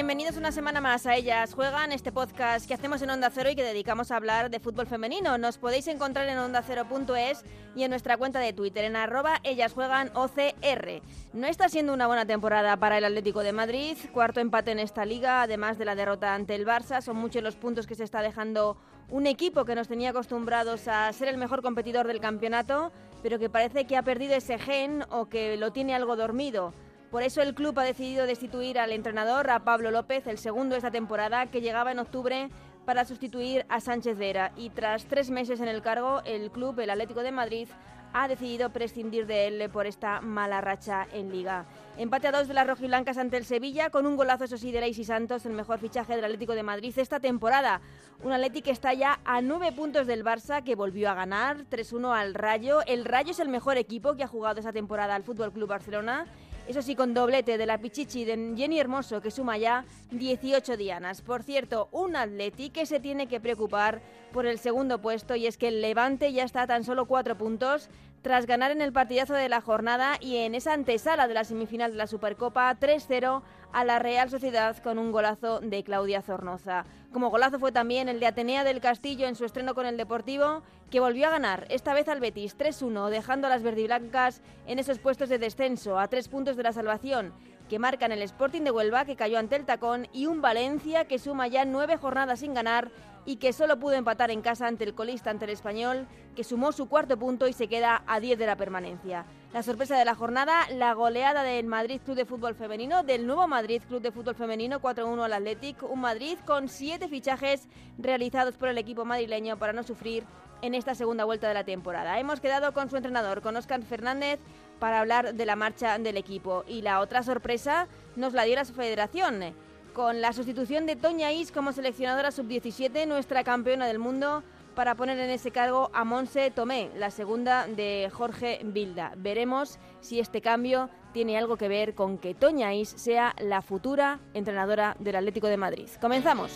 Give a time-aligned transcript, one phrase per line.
[0.00, 3.54] Bienvenidos una semana más a Ellas Juegan, este podcast que hacemos en Onda Cero y
[3.54, 5.36] que dedicamos a hablar de fútbol femenino.
[5.36, 7.44] Nos podéis encontrar en ondacero.es
[7.76, 11.02] y en nuestra cuenta de Twitter en arroba Ellas Juegan OCR.
[11.34, 15.04] No está siendo una buena temporada para el Atlético de Madrid, cuarto empate en esta
[15.04, 17.02] liga, además de la derrota ante el Barça.
[17.02, 18.78] Son muchos los puntos que se está dejando
[19.10, 22.90] un equipo que nos tenía acostumbrados a ser el mejor competidor del campeonato,
[23.22, 26.72] pero que parece que ha perdido ese gen o que lo tiene algo dormido.
[27.10, 30.78] Por eso el club ha decidido destituir al entrenador, a Pablo López, el segundo de
[30.78, 32.50] esta temporada, que llegaba en octubre
[32.84, 34.52] para sustituir a Sánchez Vera.
[34.56, 37.68] Y tras tres meses en el cargo, el club, el Atlético de Madrid,
[38.12, 41.66] ha decidido prescindir de él por esta mala racha en Liga.
[41.96, 44.80] Empate a dos de las rojiblancas ante el Sevilla, con un golazo, eso sí, de
[44.80, 47.80] Leis y Santos, el mejor fichaje del Atlético de Madrid esta temporada.
[48.22, 52.16] Un Atlético que está ya a nueve puntos del Barça, que volvió a ganar 3-1
[52.16, 52.80] al Rayo.
[52.86, 56.26] El Rayo es el mejor equipo que ha jugado esta temporada al Fútbol Club Barcelona.
[56.70, 61.20] Eso sí, con doblete de la Pichichi de Jenny Hermoso, que suma ya 18 dianas.
[61.20, 64.00] Por cierto, un Atleti que se tiene que preocupar
[64.32, 67.36] por el segundo puesto y es que el Levante ya está a tan solo cuatro
[67.36, 67.88] puntos
[68.22, 71.92] tras ganar en el partidazo de la jornada y en esa antesala de la semifinal
[71.92, 76.84] de la Supercopa 3-0 a la Real Sociedad con un golazo de Claudia Zornoza.
[77.12, 80.62] Como golazo fue también el de Atenea del Castillo en su estreno con el Deportivo,
[80.90, 84.98] que volvió a ganar, esta vez al Betis 3-1, dejando a las verdiblancas en esos
[84.98, 87.32] puestos de descenso, a tres puntos de la salvación,
[87.68, 91.18] que marcan el Sporting de Huelva, que cayó ante el Tacón, y un Valencia que
[91.18, 92.90] suma ya nueve jornadas sin ganar
[93.24, 96.72] y que solo pudo empatar en casa ante el colista, ante el español, que sumó
[96.72, 99.26] su cuarto punto y se queda a 10 de la permanencia.
[99.52, 103.46] La sorpresa de la jornada, la goleada del Madrid Club de Fútbol Femenino, del nuevo
[103.48, 108.68] Madrid Club de Fútbol Femenino 4-1 al Athletic, un Madrid con siete fichajes realizados por
[108.68, 110.24] el equipo madrileño para no sufrir
[110.62, 112.18] en esta segunda vuelta de la temporada.
[112.18, 114.38] Hemos quedado con su entrenador, con Óscar Fernández,
[114.78, 116.64] para hablar de la marcha del equipo.
[116.66, 117.86] Y la otra sorpresa
[118.16, 119.54] nos la dio la federación
[119.92, 124.42] con la sustitución de Toña Is como seleccionadora sub-17, nuestra campeona del mundo,
[124.74, 129.12] para poner en ese cargo a Monse Tomé, la segunda de Jorge Bilda.
[129.16, 134.20] Veremos si este cambio tiene algo que ver con que Toña Is sea la futura
[134.32, 135.88] entrenadora del Atlético de Madrid.
[136.00, 136.52] Comenzamos.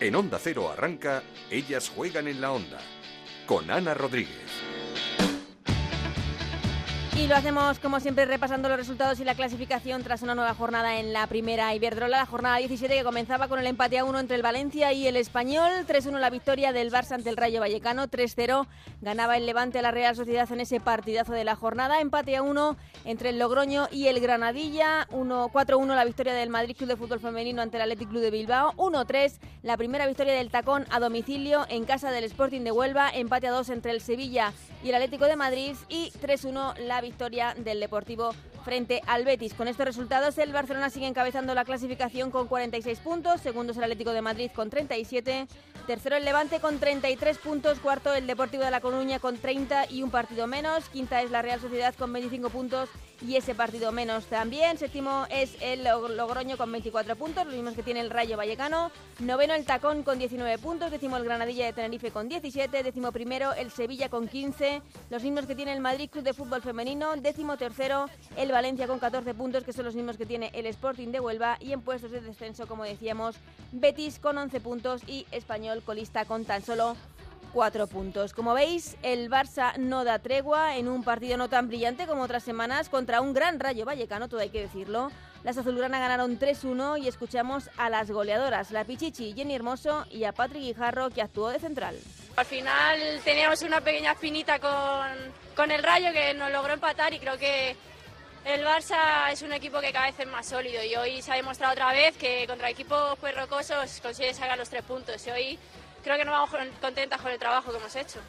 [0.00, 2.78] En Onda Cero arranca Ellas juegan en la onda
[3.46, 4.53] con Ana Rodríguez.
[7.16, 10.98] Y lo hacemos como siempre repasando los resultados y la clasificación tras una nueva jornada
[10.98, 14.34] en la primera Iberdrola, la jornada 17 que comenzaba con el empate a 1 entre
[14.34, 18.66] el Valencia y el Español, 3-1 la victoria del Barça ante el Rayo Vallecano, 3-0
[19.00, 22.42] ganaba el Levante a la Real Sociedad en ese partidazo de la jornada, empate a
[22.42, 27.20] 1 entre el Logroño y el Granadilla, 4-1 la victoria del Madrid Club de Fútbol
[27.20, 31.64] Femenino ante el Athletic Club de Bilbao, 1-3 la primera victoria del Tacón a domicilio
[31.68, 34.52] en casa del Sporting de Huelva, empate a 2 entre el Sevilla
[34.84, 38.34] y el Atlético de Madrid y 3-1 la victoria del Deportivo
[38.64, 39.54] frente al Betis.
[39.54, 43.84] Con estos resultados, el Barcelona sigue encabezando la clasificación con 46 puntos, segundo es el
[43.84, 45.46] Atlético de Madrid con 37,
[45.86, 50.02] tercero el Levante con 33 puntos, cuarto el Deportivo de La Coruña con 30 y
[50.02, 52.90] un partido menos, quinta es la Real Sociedad con 25 puntos
[53.26, 54.76] y ese partido menos también.
[54.76, 58.90] Séptimo es el Logroño con 24 puntos, los mismos que tiene el Rayo Vallecano.
[59.20, 63.52] Noveno el Tacón con 19 puntos, décimo el Granadilla de Tenerife con 17, décimo primero
[63.54, 67.56] el Sevilla con 15, los mismos que tiene el Madrid Club de Fútbol Femenino, décimo
[67.56, 71.20] tercero el Valencia con 14 puntos, que son los mismos que tiene el Sporting de
[71.20, 71.56] Huelva.
[71.60, 73.36] Y en puestos de descenso, como decíamos,
[73.72, 76.96] Betis con 11 puntos y Español colista con tan solo
[77.54, 78.34] cuatro puntos.
[78.34, 82.42] Como veis, el Barça no da tregua en un partido no tan brillante como otras
[82.42, 85.12] semanas contra un gran Rayo Vallecano, todo hay que decirlo.
[85.44, 90.32] Las azulgranas ganaron 3-1 y escuchamos a las goleadoras, la Pichichi, Jenny Hermoso y a
[90.32, 91.96] Patrick Guijarro, que actuó de central.
[92.34, 94.72] Al final teníamos una pequeña espinita con,
[95.54, 97.76] con el Rayo que nos logró empatar y creo que
[98.46, 101.36] el Barça es un equipo que cada vez es más sólido y hoy se ha
[101.36, 105.58] demostrado otra vez que contra equipos pues rocosos consigue sacar los tres puntos y hoy
[106.04, 108.20] creo que nos vamos contentas con el trabajo que hemos hecho.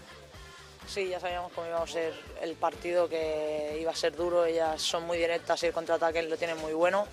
[0.88, 4.82] Sí, ya sabíamos cómo iba a ser el partido, que iba a ser duro, ellas
[4.82, 7.06] son muy directas y el contraataque lo tienen muy bueno.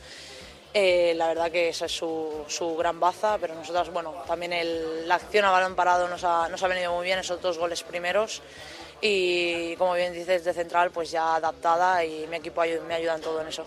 [0.74, 5.06] Eh, la verdad que esa es su, su, gran baza, pero nosotras, bueno, también el,
[5.06, 7.82] la acción a balón parado nos ha, nos ha venido muy bien, esos dos goles
[7.82, 8.40] primeros.
[9.00, 13.20] Y como bien dices, de central, pues ya adaptada y mi equipo me ayuda en
[13.20, 13.66] todo en eso.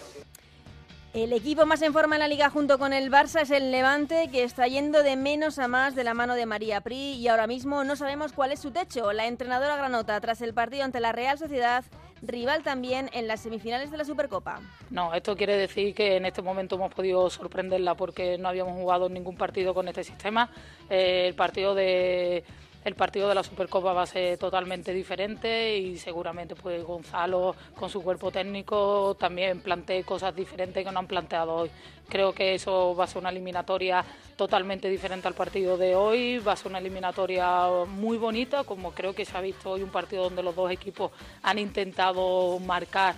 [1.15, 4.27] El equipo más en forma en la liga junto con el Barça es el Levante,
[4.33, 7.47] que está yendo de menos a más de la mano de María Pri y ahora
[7.47, 9.13] mismo no sabemos cuál es su techo.
[9.13, 11.85] La entrenadora granota, tras el partido ante la Real Sociedad,
[12.21, 14.59] rival también en las semifinales de la Supercopa.
[14.89, 19.07] No, esto quiere decir que en este momento hemos podido sorprenderla porque no habíamos jugado
[19.07, 20.49] ningún partido con este sistema.
[20.89, 22.43] Eh, el partido de
[22.85, 27.89] el partido de la Supercopa va a ser totalmente diferente y seguramente pues Gonzalo con
[27.89, 31.71] su cuerpo técnico también plantee cosas diferentes que no han planteado hoy.
[32.07, 34.05] Creo que eso va a ser una eliminatoria
[34.37, 39.15] totalmente diferente al partido de hoy, va a ser una eliminatoria muy bonita, como creo
[39.15, 41.11] que se ha visto hoy un partido donde los dos equipos
[41.41, 43.15] han intentado marcar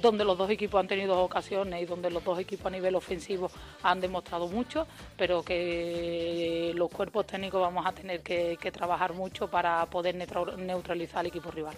[0.00, 3.50] donde los dos equipos han tenido ocasiones y donde los dos equipos a nivel ofensivo
[3.82, 9.86] han demostrado mucho, pero que los cuerpos técnicos vamos a tener que, trabajar mucho para
[9.86, 11.74] poder neutralizar al equipo rival.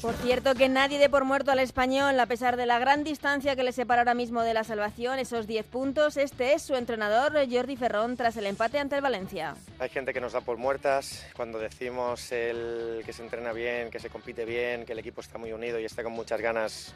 [0.00, 3.56] Por cierto, que nadie dé por muerto al español, a pesar de la gran distancia
[3.56, 6.16] que le separa ahora mismo de la salvación, esos 10 puntos.
[6.16, 9.56] Este es su entrenador, Jordi Ferrón, tras el empate ante el Valencia.
[9.80, 13.98] Hay gente que nos da por muertas cuando decimos el, que se entrena bien, que
[13.98, 16.94] se compite bien, que el equipo está muy unido y está con muchas ganas.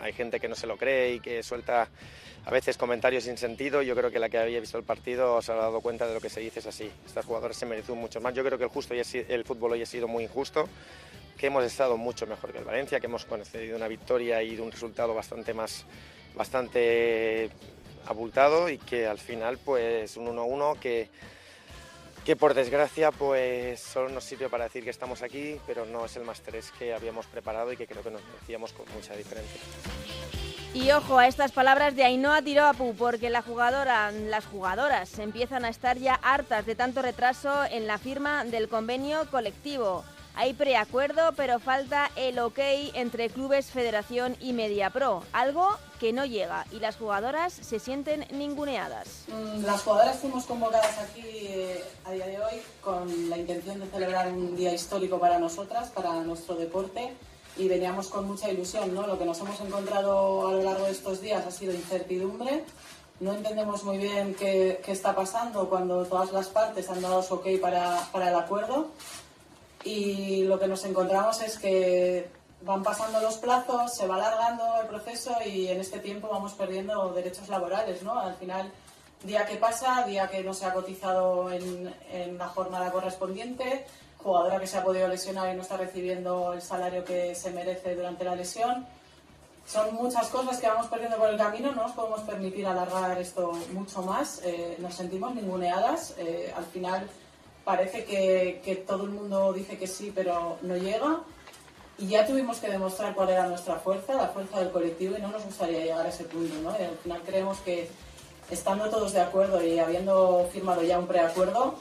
[0.00, 1.88] Hay gente que no se lo cree y que suelta
[2.46, 3.82] a veces comentarios sin sentido.
[3.82, 6.20] Yo creo que la que había visto el partido se ha dado cuenta de lo
[6.22, 6.90] que se dice es así.
[7.04, 8.32] Estas jugadores se merecen mucho más.
[8.32, 10.66] Yo creo que el, justo el fútbol hoy ha sido muy injusto
[11.38, 14.70] que hemos estado mucho mejor que el Valencia, que hemos concedido una victoria y un
[14.70, 15.84] resultado bastante más
[16.34, 17.50] bastante
[18.06, 21.08] abultado y que al final pues un 1-1 que,
[22.24, 26.16] que por desgracia pues solo nos sirve para decir que estamos aquí, pero no es
[26.16, 29.60] el más 3 que habíamos preparado y que creo que nos merecíamos con mucha diferencia.
[30.74, 35.68] Y ojo a estas palabras de Ainhoa Tiroapu, porque la jugadora, las jugadoras empiezan a
[35.68, 40.04] estar ya hartas de tanto retraso en la firma del convenio colectivo.
[40.36, 42.58] Hay preacuerdo, pero falta el ok
[42.94, 45.68] entre clubes, federación y Mediapro, algo
[46.00, 49.26] que no llega y las jugadoras se sienten ninguneadas.
[49.28, 53.86] Mm, las jugadoras fuimos convocadas aquí eh, a día de hoy con la intención de
[53.86, 57.12] celebrar un día histórico para nosotras, para nuestro deporte
[57.56, 58.92] y veníamos con mucha ilusión.
[58.92, 59.06] ¿no?
[59.06, 62.64] Lo que nos hemos encontrado a lo largo de estos días ha sido incertidumbre.
[63.20, 67.46] No entendemos muy bien qué, está pasando cuando todas las partes han dado su ok
[67.60, 68.90] para, para el acuerdo
[69.84, 72.28] y lo que nos encontramos es que
[72.62, 77.12] van pasando los plazos, se va alargando el proceso y en este tiempo vamos perdiendo
[77.12, 78.18] derechos laborales, ¿no?
[78.18, 78.72] Al final,
[79.22, 83.84] día que pasa, día que no se ha cotizado en, en la jornada correspondiente,
[84.22, 87.94] jugadora que se ha podido lesionar y no está recibiendo el salario que se merece
[87.94, 88.86] durante la lesión.
[89.66, 93.52] Son muchas cosas que vamos perdiendo por el camino, no nos podemos permitir alargar esto
[93.72, 97.08] mucho más, eh, nos sentimos ninguneadas, eh, al final
[97.64, 101.20] parece que, todo el mundo dice que sí, pero no llega.
[101.96, 105.28] Y ya tuvimos que demostrar cuál era nuestra fuerza, la fuerza del colectivo, y no
[105.28, 106.54] nos gustaría llegar a ese punto.
[106.60, 106.70] ¿no?
[106.70, 107.88] al final creemos que,
[108.50, 111.76] estando todos de acuerdo y habiendo firmado ya un preacuerdo,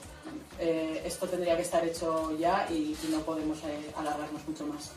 [0.59, 4.91] eh, esto tendría que estar hecho ya y, no podemos eh, alargarnos mucho más.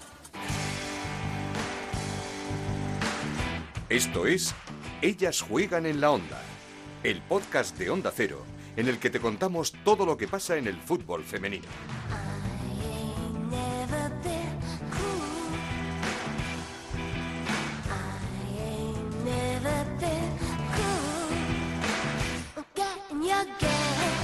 [3.89, 4.55] Esto es
[5.01, 6.43] Ellas juegan en la onda,
[7.03, 10.67] el podcast de Onda Cero en el que te contamos todo lo que pasa en
[10.67, 11.67] el fútbol femenino.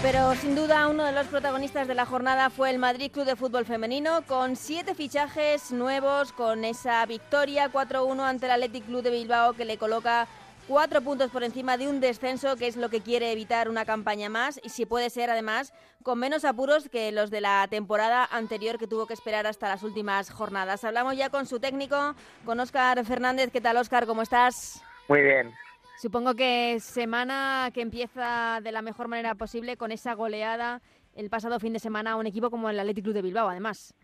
[0.03, 3.37] Pero sin duda uno de los protagonistas de la jornada fue el Madrid Club de
[3.37, 9.11] Fútbol Femenino, con siete fichajes nuevos, con esa victoria 4-1 ante el Athletic Club de
[9.11, 10.27] Bilbao que le coloca
[10.73, 14.31] Cuatro puntos por encima de un descenso, que es lo que quiere evitar una campaña
[14.31, 18.79] más, y si puede ser además con menos apuros que los de la temporada anterior
[18.79, 20.83] que tuvo que esperar hasta las últimas jornadas.
[20.85, 22.15] Hablamos ya con su técnico,
[22.47, 23.51] con Óscar Fernández.
[23.53, 24.07] ¿Qué tal, Óscar?
[24.07, 24.83] ¿Cómo estás?
[25.09, 25.53] Muy bien.
[26.01, 30.81] Supongo que semana que empieza de la mejor manera posible con esa goleada
[31.15, 33.95] el pasado fin de semana a un equipo como el Athletic Club de Bilbao, además.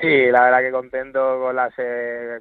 [0.00, 1.70] Sí, la verdad que contento con la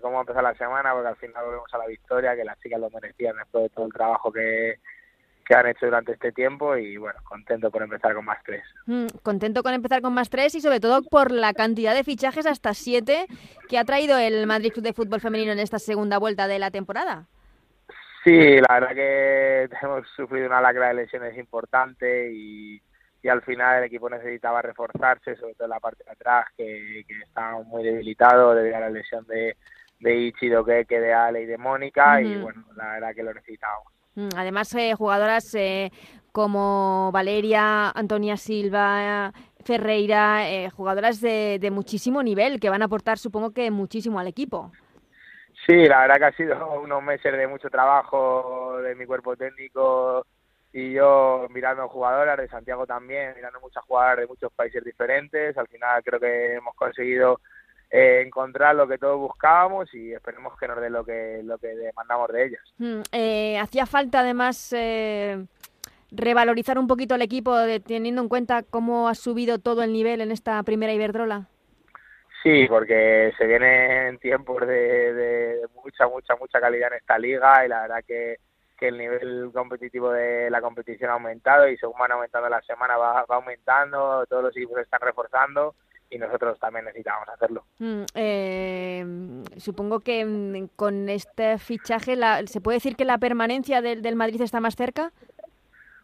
[0.01, 2.89] cómo empezó la semana, porque al final volvemos a la victoria, que las chicas lo
[2.89, 4.79] merecían después de todo el trabajo que,
[5.47, 8.63] que han hecho durante este tiempo y bueno, contento por empezar con más tres.
[8.85, 12.45] Mm, contento con empezar con más tres y sobre todo por la cantidad de fichajes
[12.45, 13.27] hasta siete
[13.69, 16.69] que ha traído el Madrid Club de Fútbol Femenino en esta segunda vuelta de la
[16.69, 17.27] temporada.
[18.23, 22.81] Sí, la verdad que hemos sufrido una lacra de lesiones importante y
[23.21, 27.03] y al final el equipo necesitaba reforzarse, sobre todo en la parte de atrás, que,
[27.07, 29.57] que estaba muy debilitado debido a la lesión de,
[29.99, 30.49] de Ichi,
[30.87, 33.91] que de Ale y de Mónica, y bueno, la verdad que lo necesitábamos.
[34.15, 35.91] Mm, además, eh, jugadoras eh,
[36.31, 39.33] como Valeria, Antonia Silva,
[39.63, 44.27] Ferreira, eh, jugadoras de, de muchísimo nivel que van a aportar, supongo que muchísimo al
[44.27, 44.71] equipo.
[45.65, 50.25] Sí, la verdad que ha sido unos meses de mucho trabajo de mi cuerpo técnico,
[50.73, 55.67] y yo mirando jugadoras de Santiago también, mirando muchas jugadoras de muchos países diferentes, al
[55.67, 57.39] final creo que hemos conseguido
[57.89, 61.67] eh, encontrar lo que todos buscábamos y esperemos que nos dé lo que, lo que
[61.67, 62.61] demandamos de ellas.
[62.77, 65.45] Mm, eh, hacía falta además eh,
[66.11, 67.55] revalorizar un poquito el equipo
[67.85, 71.47] teniendo en cuenta cómo ha subido todo el nivel en esta primera Iberdrola.
[72.43, 77.69] Sí, porque se vienen tiempos de, de, mucha, mucha, mucha calidad en esta liga y
[77.69, 78.37] la verdad que,
[78.77, 82.97] que el nivel competitivo de la competición ha aumentado y según van aumentando la semana
[82.97, 85.75] va, va aumentando, todos los equipos están reforzando
[86.09, 87.65] y nosotros también necesitamos hacerlo.
[87.79, 89.05] Mm, eh,
[89.57, 94.15] supongo que mm, con este fichaje, la, ¿se puede decir que la permanencia del, del
[94.15, 95.11] Madrid está más cerca?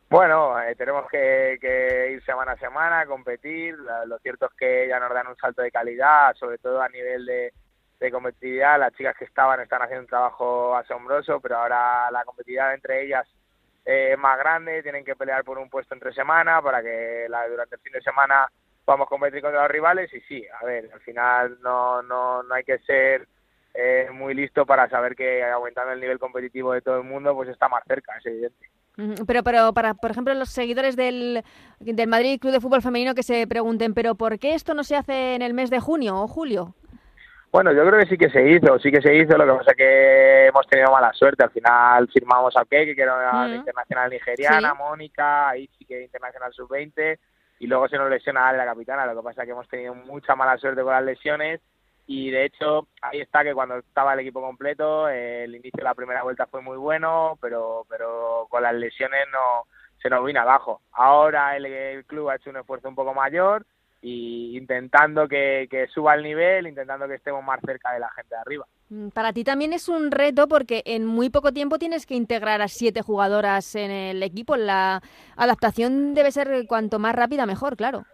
[0.10, 3.76] Bueno, eh, tenemos que, que, ir semana a semana, competir.
[4.06, 7.26] Lo cierto es que ya nos dan un salto de calidad, sobre todo a nivel
[7.26, 7.54] de,
[8.04, 8.80] de competitividad.
[8.80, 13.26] Las chicas que estaban están haciendo un trabajo asombroso, pero ahora la competitividad entre ellas
[13.86, 14.84] eh, es más grande.
[14.84, 18.02] Tienen que pelear por un puesto entre semana para que la, durante el fin de
[18.02, 18.48] semana
[18.86, 22.54] vamos a competir contra los rivales y sí, a ver, al final no, no, no
[22.54, 23.26] hay que ser
[23.74, 27.48] eh, muy listo para saber que aumentando el nivel competitivo de todo el mundo, pues
[27.48, 28.70] está más cerca, es evidente.
[29.26, 31.44] Pero, pero para, por ejemplo, los seguidores del,
[31.80, 34.98] del Madrid Club de Fútbol Femenino que se pregunten, ¿pero por qué esto no se
[34.98, 36.76] hace en el mes de junio o julio?
[37.54, 39.72] Bueno, yo creo que sí que se hizo, sí que se hizo, lo que pasa
[39.72, 43.56] es que hemos tenido mala suerte, al final firmamos a Keke, que era una mm.
[43.58, 44.78] internacional nigeriana, ¿Sí?
[44.80, 47.20] Mónica, ahí sí que internacional sub-20,
[47.60, 50.36] y luego se nos lesiona la capitana, lo que pasa es que hemos tenido mucha
[50.36, 51.62] mala suerte con las lesiones
[52.08, 55.84] y de hecho ahí está que cuando estaba el equipo completo eh, el inicio de
[55.84, 59.68] la primera vuelta fue muy bueno pero pero con las lesiones no
[60.02, 63.66] se nos vino abajo ahora el, el club ha hecho un esfuerzo un poco mayor
[64.06, 68.36] y intentando que, que, suba el nivel, intentando que estemos más cerca de la gente
[68.36, 68.68] de arriba.
[69.14, 72.68] Para ti también es un reto porque en muy poco tiempo tienes que integrar a
[72.68, 74.58] siete jugadoras en el equipo.
[74.58, 75.02] La
[75.38, 78.06] adaptación debe ser cuanto más rápida mejor, claro.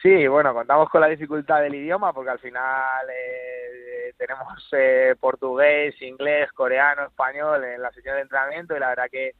[0.00, 6.00] Sí, bueno, contamos con la dificultad del idioma porque al final eh, tenemos eh, portugués,
[6.00, 9.32] inglés, coreano, español en la sesión de entrenamiento y la verdad que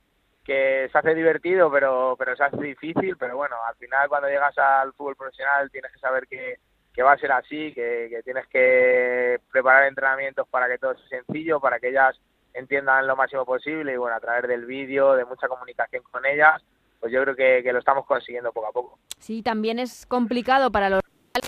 [0.48, 4.56] que se hace divertido, pero, pero se hace difícil, pero bueno, al final cuando llegas
[4.56, 6.56] al fútbol profesional tienes que saber que,
[6.94, 11.20] que va a ser así, que, que, tienes que preparar entrenamientos para que todo sea
[11.20, 12.18] sencillo, para que ellas
[12.54, 16.62] entiendan lo máximo posible y bueno, a través del vídeo, de mucha comunicación con ellas,
[16.98, 18.98] pues yo creo que, que lo estamos consiguiendo poco a poco.
[19.18, 21.02] Sí, también es complicado para los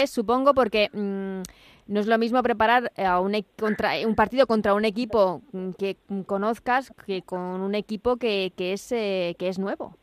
[0.07, 1.41] supongo, porque mmm,
[1.91, 5.43] no es lo mismo preparar a un, contra, un partido contra un equipo
[5.77, 9.97] que conozcas que con un equipo que, que, es, eh, que es nuevo.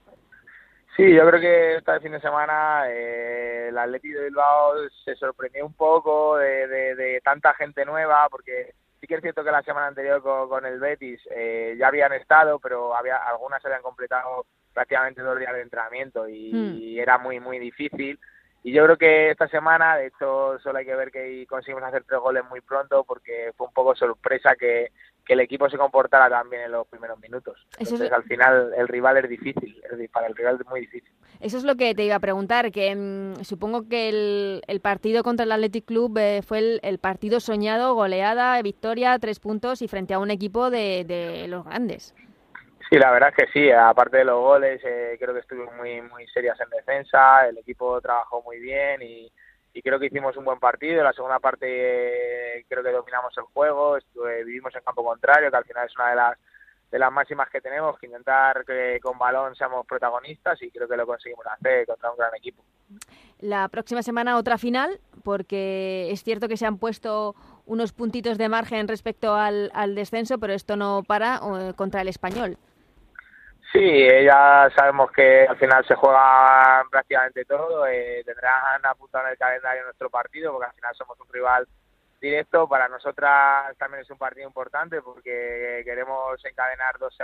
[0.98, 4.74] Sí, yo creo que este fin de semana eh, el Atlético de Bilbao
[5.06, 9.44] se sorprendió un poco de, de, de, tanta gente nueva, porque sí que es cierto
[9.44, 13.64] que la semana anterior con, con el Betis eh, ya habían estado, pero había algunas
[13.64, 16.76] habían completado prácticamente dos días de entrenamiento y, mm.
[16.80, 18.20] y era muy, muy difícil.
[18.64, 22.04] Y yo creo que esta semana, de hecho, solo hay que ver que conseguimos hacer
[22.04, 24.92] tres goles muy pronto porque fue un poco sorpresa que,
[25.26, 27.66] que el equipo se comportara también en los primeros minutos.
[27.78, 28.12] Entonces, es...
[28.12, 31.12] al final, el rival es difícil, para el rival es muy difícil.
[31.40, 35.24] Eso es lo que te iba a preguntar, que mmm, supongo que el, el, partido
[35.24, 39.88] contra el Athletic Club eh, fue el, el, partido soñado, goleada, victoria, tres puntos y
[39.88, 42.16] frente a un equipo de, de los grandes.
[42.90, 46.02] Sí, la verdad es que sí, aparte de los goles, eh, creo que estuvimos muy,
[46.02, 49.32] muy serias en defensa, el equipo trabajó muy bien y,
[49.84, 51.04] creo que hicimos un buen partido.
[51.04, 55.58] La segunda parte eh, creo que dominamos el juego, estuve, vivimos en campo contrario, que
[55.58, 56.38] al final es una de las
[56.92, 60.96] de las máximas que tenemos, que intentar que con balón seamos protagonistas y creo que
[60.96, 62.64] lo conseguimos hacer contra un gran equipo.
[63.40, 68.48] La próxima semana otra final, porque es cierto que se han puesto unos puntitos de
[68.48, 72.58] margen respecto al, al descenso, pero esto no para eh, contra el español.
[73.72, 77.86] Sí, ya sabemos que al final se juega prácticamente todo.
[77.86, 81.68] Eh, tendrán apuntado en el calendario nuestro partido, porque al final somos un rival
[82.22, 82.68] directo.
[82.68, 87.16] Para nosotras también es un partido importante porque queremos encadenar dos,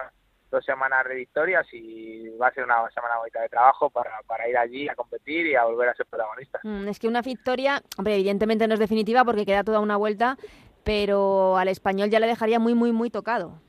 [0.51, 4.47] dos semanas de victorias y va a ser una semana bonita de trabajo para, para
[4.47, 6.61] ir allí a competir y a volver a ser protagonistas.
[6.63, 10.37] Mm, es que una victoria, hombre, evidentemente no es definitiva porque queda toda una vuelta,
[10.83, 13.61] pero al español ya le dejaría muy, muy, muy tocado.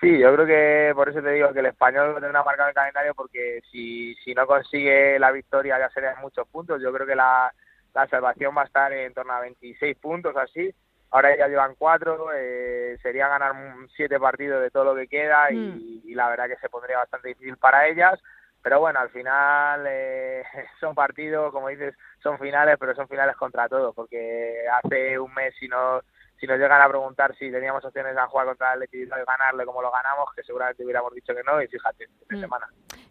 [0.00, 2.70] Sí, yo creo que por eso te digo que el español lo tendrá marcado en
[2.70, 6.82] el calendario porque si, si no consigue la victoria ya serían muchos puntos.
[6.82, 7.52] Yo creo que la,
[7.94, 10.74] la salvación va a estar en torno a 26 puntos así.
[11.10, 13.54] Ahora ya llevan cuatro, eh, sería ganar
[13.94, 16.00] siete partidos de todo lo que queda y, mm.
[16.08, 18.20] y, la verdad que se pondría bastante difícil para ellas.
[18.62, 20.42] Pero bueno, al final eh,
[20.80, 25.54] son partidos, como dices, son finales, pero son finales contra todos, porque hace un mes
[25.60, 26.00] si no
[26.38, 29.64] si nos llegan a preguntar si teníamos opciones a jugar contra el Atlético y ganarle
[29.64, 32.40] como lo ganamos, que seguramente hubiéramos dicho que no, y fíjate, esta mm.
[32.40, 32.68] semana.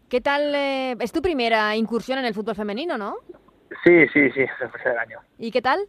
[0.09, 0.53] ¿Qué tal?
[0.53, 3.17] Eh, es tu primera incursión en el fútbol femenino, ¿no?
[3.83, 4.41] Sí, sí, sí,
[4.75, 5.19] es el año.
[5.37, 5.87] ¿Y qué tal?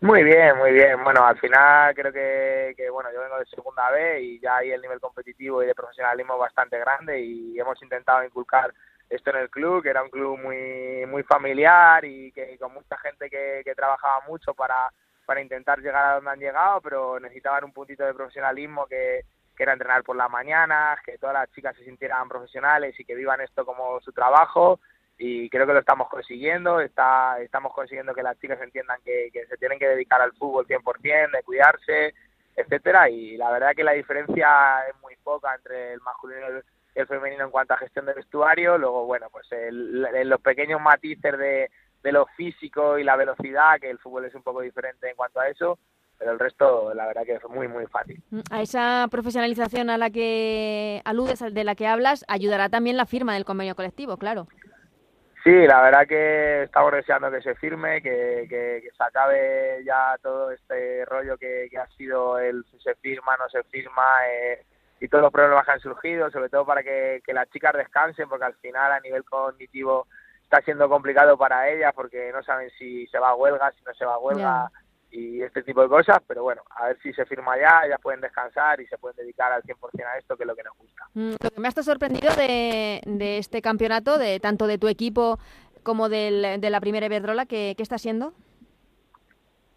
[0.00, 1.02] Muy bien, muy bien.
[1.02, 4.70] Bueno, al final creo que, que, bueno, yo vengo de segunda vez y ya ahí
[4.70, 8.72] el nivel competitivo y de profesionalismo es bastante grande y hemos intentado inculcar
[9.08, 12.98] esto en el club, que era un club muy muy familiar y que con mucha
[12.98, 14.90] gente que, que trabajaba mucho para,
[15.24, 19.24] para intentar llegar a donde han llegado, pero necesitaban un puntito de profesionalismo que,
[19.56, 23.14] que era entrenar por las mañanas, que todas las chicas se sintieran profesionales y que
[23.14, 24.80] vivan esto como su trabajo.
[25.16, 29.56] Y creo que lo estamos consiguiendo, está, estamos consiguiendo que las chicas entiendan que, se
[29.58, 32.14] tienen que dedicar al fútbol 100%, de cuidarse,
[32.56, 33.08] etcétera.
[33.08, 36.46] Y la verdad que la diferencia es muy poca entre el masculino
[36.96, 41.36] y el femenino en cuanto a gestión de vestuario, luego bueno, pues los pequeños matices
[41.38, 41.70] de,
[42.04, 45.40] de lo físico y la velocidad, que el fútbol es un poco diferente en cuanto
[45.40, 45.78] a eso,
[46.18, 48.22] pero el resto la verdad que es muy muy fácil.
[48.50, 53.34] A esa profesionalización a la que aludes, de la que hablas, ayudará también la firma
[53.34, 54.46] del convenio colectivo, claro.
[55.42, 60.50] Sí, la verdad que estamos deseando que se firme, que, que, se acabe ya todo
[60.50, 64.64] este rollo que, ha sido el si se firma, no se firma eh,
[65.00, 68.46] y todos los problemas que han surgido, sobre todo para que, las chicas descansen, porque
[68.46, 70.06] al final a nivel cognitivo
[70.54, 73.92] está siendo complicado para ellas porque no saben si se va a huelga, si no
[73.94, 74.70] se va a huelga
[75.10, 78.20] y este tipo de cosas, pero bueno, a ver si se firma ya, ya pueden
[78.20, 81.04] descansar y se pueden dedicar al 100% a esto, que es lo que nos gusta.
[81.14, 84.88] Mm, lo que me ha estado sorprendido de, de este campeonato, de tanto de tu
[84.88, 85.38] equipo
[85.82, 88.32] como del, de la primera Iberdrola, ¿qué, está siendo?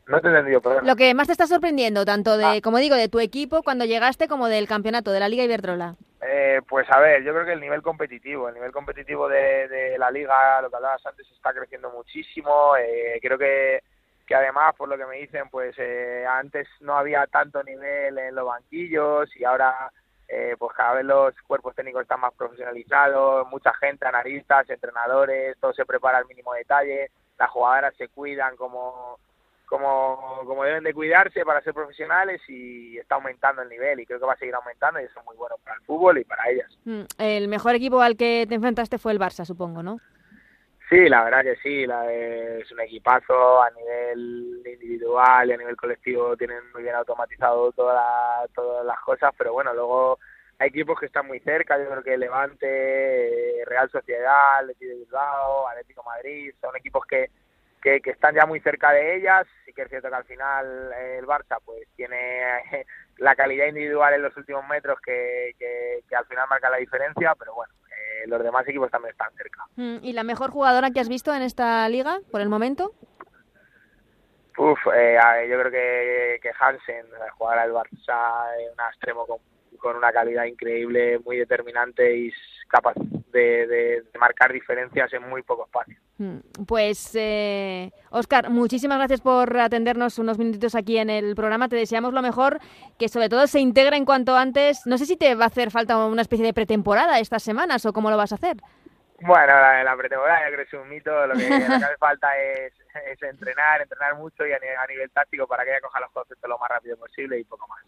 [0.07, 0.87] No te he entendido, perdón.
[0.87, 2.61] Lo que más te está sorprendiendo, tanto de, ah.
[2.63, 5.95] como digo, de tu equipo cuando llegaste como del campeonato, de la Liga Iberdrola.
[6.21, 9.97] Eh, pues a ver, yo creo que el nivel competitivo, el nivel competitivo de, de
[9.97, 12.75] la liga, lo que hablabas antes, está creciendo muchísimo.
[12.77, 13.81] Eh, creo que
[14.27, 18.35] que además, por lo que me dicen, pues eh, antes no había tanto nivel en
[18.35, 19.89] los banquillos y ahora
[20.27, 25.73] eh, pues cada vez los cuerpos técnicos están más profesionalizados, mucha gente, analistas, entrenadores, todo
[25.73, 27.09] se prepara al mínimo detalle,
[27.39, 29.17] las jugadoras se cuidan como,
[29.67, 34.19] como, como deben de cuidarse para ser profesionales y está aumentando el nivel y creo
[34.19, 36.49] que va a seguir aumentando y eso es muy bueno para el fútbol y para
[36.49, 36.77] ellas.
[36.85, 39.99] Mm, el mejor equipo al que te enfrentaste fue el Barça, supongo, ¿no?
[40.89, 45.75] Sí, la verdad que sí, la es un equipazo a nivel individual y a nivel
[45.75, 50.17] colectivo, tienen muy bien automatizado toda todas las cosas, pero bueno, luego
[50.59, 55.67] hay equipos que están muy cerca, yo creo que Levante, Real Sociedad, Atlético de Bilbao,
[55.67, 57.31] Atlético Madrid, son equipos que,
[57.81, 60.93] que, que, están ya muy cerca de ellas, sí que es cierto que al final
[60.93, 62.41] el Barça pues tiene
[63.17, 67.33] la calidad individual en los últimos metros que, que, que al final marca la diferencia,
[67.37, 67.73] pero bueno,
[68.25, 69.63] los demás equipos también están cerca.
[69.75, 72.93] Mm, ¿Y la mejor jugadora que has visto en esta liga por el momento?
[74.57, 79.37] Uf, eh, yo creo que, que Hansen, la jugadora del Barça, es un extremo con,
[79.77, 82.33] con, una calidad increíble, muy determinante y
[82.67, 82.95] capaz
[83.31, 85.97] de, de, marcar diferencias en muy poco espacio.
[86.17, 91.69] Mm, pues, eh, Oscar, muchísimas gracias por atendernos unos minutitos aquí en el programa.
[91.69, 92.59] Te deseamos lo mejor,
[92.97, 94.85] que sobre todo se integre en cuanto antes.
[94.85, 97.93] No sé si te va a hacer falta una especie de pretemporada estas semanas o
[97.93, 98.57] cómo lo vas a hacer.
[99.19, 101.27] Bueno, la, la pretemporada yo creo que es un mito.
[101.27, 102.73] Lo que, hace falta es,
[103.21, 106.69] entrenar, entrenar mucho y a nivel, táctico para que ella coja los conceptos lo más
[106.69, 107.83] rápido posible y poco más.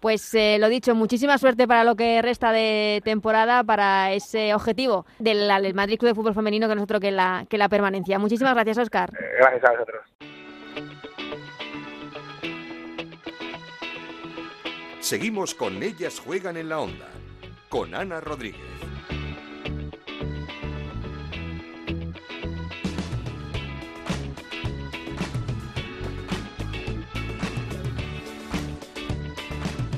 [0.00, 5.06] Pues eh, lo dicho, muchísima suerte para lo que resta de temporada, para ese objetivo
[5.18, 8.18] del, Madrid Club de Fútbol Femenino que nosotros que la, que la permanencia.
[8.18, 9.10] Muchísimas gracias, Oscar.
[9.18, 10.02] Eh, gracias a vosotros.
[15.00, 17.08] Seguimos con Ellas Juegan en la Onda,
[17.68, 18.83] con Ana Rodríguez.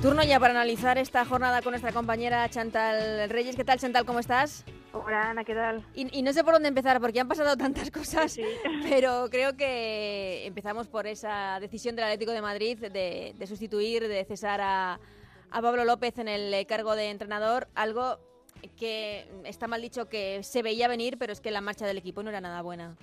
[0.07, 3.57] Turno ya para analizar esta jornada con nuestra compañera Chantal Reyes.
[3.57, 4.07] ¿Qué tal, Chantal?
[4.07, 4.65] ¿Cómo estás?
[4.93, 5.85] Hola, Ana, ¿qué tal?
[5.97, 8.39] Y, no sé por dónde empezar porque han pasado tantas cosas,
[8.89, 14.61] pero creo que empezamos por esa decisión del Atlético de Madrid de, sustituir, de cesar
[14.61, 15.01] a,
[15.51, 18.21] a Pablo López en el cargo de entrenador, algo
[18.77, 22.23] que está mal dicho que se veía venir, pero es que la marcha del equipo
[22.23, 22.97] no era nada buena.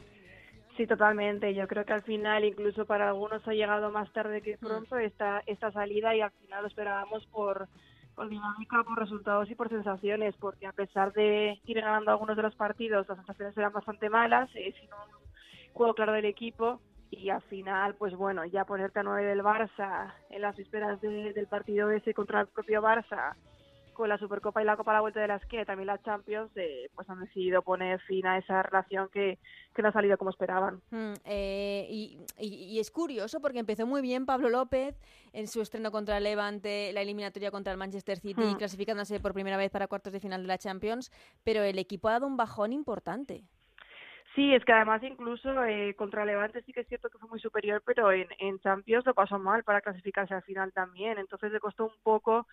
[0.76, 1.54] Sí, totalmente.
[1.54, 4.60] Yo creo que al final, incluso para algunos ha llegado más tarde que mm.
[4.60, 7.68] pronto esta, esta salida y al final lo esperábamos por,
[8.16, 12.44] por dinámica, por resultados y por sensaciones, porque a pesar de ir ganando algunos de
[12.44, 16.80] los partidos, las sensaciones eran bastante malas, eh, sin un juego claro del equipo
[17.12, 21.48] y al final, pues bueno, ya ponerte a nueve del Barça en las vísperas del
[21.48, 23.36] partido ese contra el propio Barça
[23.94, 26.02] con la Supercopa y la Copa a la Vuelta de la Esquina y también la
[26.02, 29.40] Champions, eh, pues han decidido poner fin a esa relación que,
[29.74, 30.82] que no ha salido como esperaban.
[30.92, 35.00] Mm, eh, y, y, es curioso porque empezó muy bien Pablo López
[35.34, 38.58] en su estreno contra el Levante, la eliminatoria contra el Manchester City, mm.
[38.58, 41.12] clasificándose por primera vez para cuartos de final de la Champions,
[41.44, 43.44] pero el equipo ha dado un bajón importante.
[44.36, 47.40] Sí, es que además incluso eh, contra Levante sí que es cierto que fue muy
[47.40, 51.60] superior, pero en, en Champions lo pasó mal para clasificarse al final también, entonces le
[51.60, 52.48] costó un poco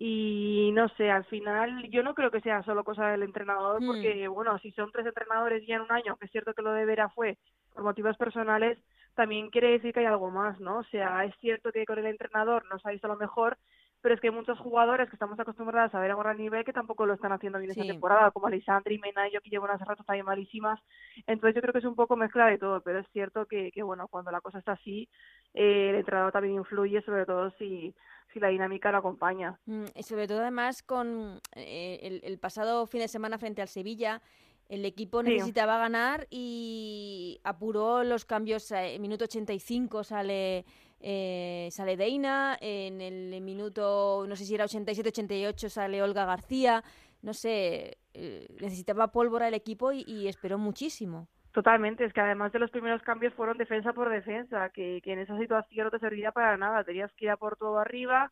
[0.00, 3.86] y no sé, al final yo no creo que sea solo cosa del entrenador, Hmm.
[3.86, 6.72] porque bueno, si son tres entrenadores ya en un año, que es cierto que lo
[6.72, 7.36] de Vera fue
[7.74, 8.78] por motivos personales,
[9.14, 10.78] también quiere decir que hay algo más, ¿no?
[10.78, 13.58] O sea, es cierto que con el entrenador nos ha visto lo mejor,
[14.00, 16.64] pero es que hay muchos jugadores que estamos acostumbrados a ver a un gran nivel
[16.64, 17.80] que tampoco lo están haciendo bien Sí.
[17.80, 20.78] esta temporada, como Alisandri y Mena, yo que llevo unas ratos también malísimas.
[21.26, 23.82] Entonces yo creo que es un poco mezcla de todo, pero es cierto que, que
[23.82, 25.08] bueno, cuando la cosa está así,
[25.54, 27.94] eh, el entrenador también influye, sobre todo si,
[28.32, 29.58] si la dinámica lo acompaña.
[29.66, 33.68] Mm, y sobre todo además con eh, el, el pasado fin de semana frente al
[33.68, 34.20] Sevilla,
[34.68, 35.30] el equipo Sí.
[35.30, 38.70] necesitaba ganar y apuró los cambios.
[38.70, 40.64] eh, En minuto 85 sale
[41.00, 46.82] eh, sale Deina, en el minuto, no sé si era 87-88 sale Olga García,
[47.22, 51.28] no sé, eh, necesitaba pólvora el equipo y, esperó muchísimo.
[51.52, 55.36] Totalmente, es que además de los primeros cambios fueron defensa por defensa, que, en esa
[55.38, 58.30] situación no te servía para nada, tenías que ir a por todo arriba.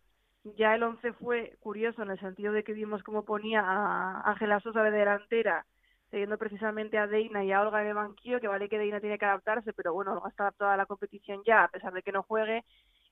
[0.56, 4.60] Ya el 11 fue curioso en el sentido de que vimos cómo ponía a Ángela
[4.60, 5.66] Sosa de delantera,
[6.10, 9.18] teniendo precisamente a Deina y a Olga en el banquillo, que vale que Deina tiene
[9.18, 12.12] que adaptarse, pero bueno, Olga está adaptada a la competición ya, a pesar de que
[12.12, 12.64] no juegue.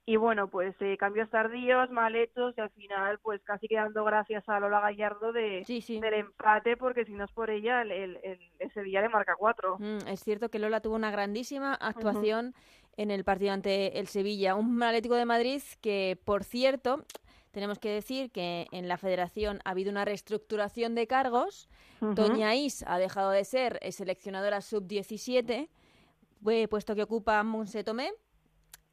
[0.06, 4.46] Y bueno, pues eh, cambios tardíos, mal hechos, y al final, pues casi quedando gracias
[4.50, 5.98] a Lola Gallardo de, Sí, sí.
[5.98, 9.34] del empate, porque si no es por ella, el, el, el, el Sevilla le marca
[9.38, 9.78] cuatro.
[9.78, 12.52] Mm, es cierto que Lola tuvo una grandísima actuación
[12.98, 14.54] en el partido ante el Sevilla.
[14.54, 17.04] Un Atlético de Madrid que, por cierto,
[17.54, 21.70] tenemos que decir que en la federación ha habido una reestructuración de cargos.
[22.02, 22.14] Ujú.
[22.14, 25.68] Doña Is ha dejado de ser eh, seleccionadora sub-17,
[26.42, 28.10] fue puesto que ocupa Monse Tomé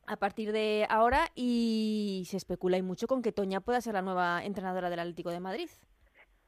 [0.08, 4.02] a partir de ahora y se especula y mucho con que Toña pueda ser la
[4.02, 5.69] nueva entrenadora del Atlético de Madrid.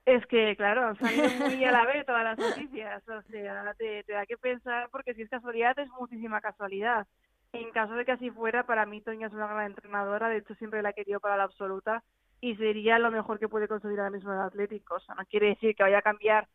[0.05, 3.03] Es que, claro, han salido muy a la vez todas las noticias.
[3.07, 7.07] O sea, te, te da que pensar, porque si es casualidad, es muchísima casualidad.
[7.53, 10.55] En caso de que así fuera, para mí Toña es una gran entrenadora, de hecho
[10.55, 12.03] siempre la he querido para la absoluta
[12.41, 14.95] y sería lo mejor que puede conseguir ahora mismo el Atlético.
[14.95, 16.47] O sea, no quiere decir que vaya a cambiar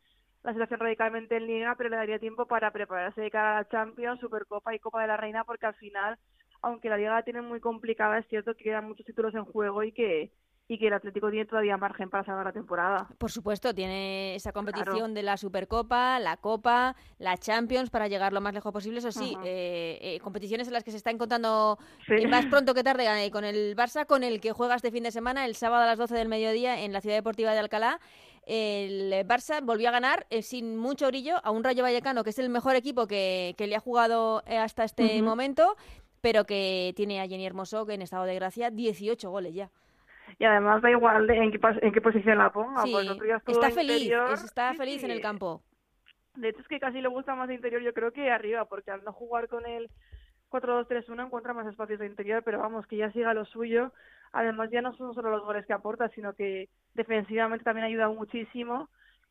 [0.42, 3.68] la situación radicalmente en Liga, pero le daría tiempo para prepararse de cara a la
[3.68, 6.18] Champions, Supercopa y Copa de la Reina, porque al final,
[6.62, 9.84] aunque la Liga la tiene muy complicada, es cierto que quedan muchos títulos en juego
[9.84, 10.32] y que
[10.70, 13.09] y que el Atlético tiene todavía margen para salvar la temporada.
[13.16, 18.42] Por supuesto, tiene esa competición de la Supercopa, la Copa, la Champions para llegar lo
[18.42, 18.98] más lejos posible.
[18.98, 22.14] Eso sí, eh, eh, competiciones en las que se está encontrando Sí.
[22.18, 25.04] eh, más pronto que tarde eh, con el Barça, con el que juega este fin
[25.04, 27.98] de semana, el sábado a las 12 del mediodía en la Ciudad Deportiva de Alcalá.
[28.44, 32.50] El Barça volvió a ganar sin mucho brillo a un Rayo Vallecano, que es el
[32.50, 35.76] mejor equipo que, que le ha jugado hasta este momento,
[36.20, 39.70] pero que tiene a Jenny Hermoso, que en estado de gracia, 18 goles ya.
[40.38, 42.83] Y además da igual de en qué, en qué posición la ponga.
[42.83, 44.33] Sí, pues otro está feliz, interior.
[44.33, 45.62] está Sí, feliz en el campo.
[46.37, 48.91] De hecho, es que casi le gusta más de interior, yo creo que arriba, porque
[48.91, 49.91] al no jugar con el
[50.51, 53.93] 4-2-3-1 encuentra más espacios de interior, pero vamos, que ya siga lo suyo.
[54.33, 58.88] Además, ya no son solo los goles que aporta, sino que defensivamente también ayuda muchísimo.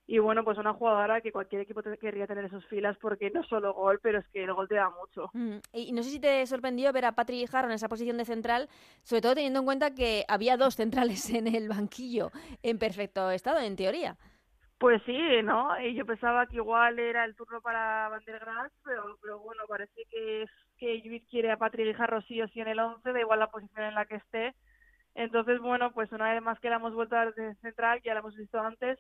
[0.08, 3.30] Y bueno, pues una jugadora que cualquier equipo te- querría tener en sus filas, porque
[3.30, 5.34] no solo gol, pero es que el gol te da mucho.
[5.34, 8.26] Mm, Y no sé si te sorprendió ver a Patri Jarro en esa posición de
[8.26, 8.70] central,
[9.04, 12.32] sobre todo teniendo en cuenta que había dos centrales en el banquillo
[12.64, 14.18] en perfecto estado, en teoría.
[14.80, 15.80] Pues sí, ¿no?
[15.82, 19.64] Y yo pensaba que igual era el turno para Van der Graaf, pero, pero bueno,
[19.68, 20.46] parece que,
[20.78, 23.86] que quiere a Patrick Guijarro sí o sí en el 11, da igual la posición
[23.86, 24.54] en la que esté.
[25.16, 28.36] Entonces, bueno, pues una vez más que la hemos vuelto a central, ya la hemos
[28.36, 29.00] visto antes,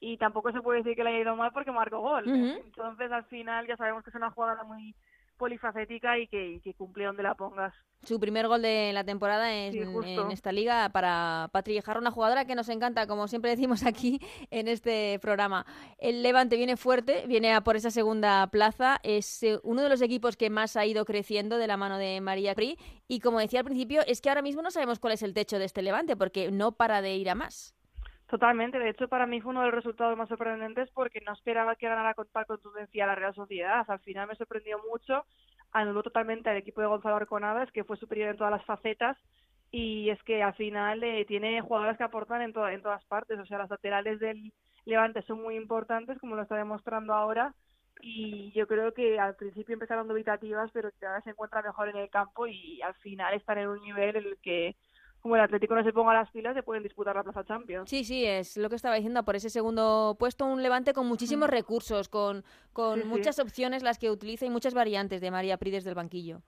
[0.00, 2.28] y tampoco se puede decir que le haya ido mal porque marcó gol.
[2.28, 4.94] Entonces, al final ya sabemos que es una jugadora muy
[5.36, 7.74] polifacética y que, y que cumple donde la pongas.
[8.02, 12.10] Su primer gol de la temporada en, Sí, en esta liga para Patri Jarro, una
[12.10, 15.66] jugadora que nos encanta, como siempre decimos aquí en este programa.
[15.98, 20.02] El Levante viene fuerte, viene a por esa segunda plaza, es eh, uno de los
[20.02, 22.78] equipos que más ha ido creciendo de la mano de María Pri,
[23.08, 25.58] y como decía al principio, es que ahora mismo no sabemos cuál es el techo
[25.58, 27.75] de este Levante, porque no para de ir a más.
[28.26, 31.76] Totalmente, de hecho para mí fue uno de los resultados más sorprendentes porque no esperaba
[31.76, 33.84] que ganara con tal contundencia la Real Sociedad.
[33.88, 35.24] Al final me sorprendió mucho,
[35.70, 39.16] anuló totalmente al equipo de Gonzalo Arconadas, que fue superior en todas las facetas,
[39.70, 43.38] y es que al final eh, tiene jugadoras que aportan en, to- en todas partes,
[43.38, 44.52] o sea, las laterales del
[44.84, 47.54] Levante son muy importantes, como lo está demostrando ahora,
[48.00, 51.96] y yo creo que al principio empezaron dubitativas, pero que ahora se encuentra mejor en
[51.96, 54.76] el campo y al final están en un nivel en el que
[55.26, 57.90] como el Atlético no se ponga las pilas, se pueden disputar la Plaza Champions.
[57.90, 61.50] Sí, sí, es lo que estaba diciendo, por ese segundo puesto, un Levante con muchísimos
[61.50, 63.08] recursos, con, con sí.
[63.08, 66.42] muchas opciones las que utiliza y muchas variantes de María Pri desde el banquillo.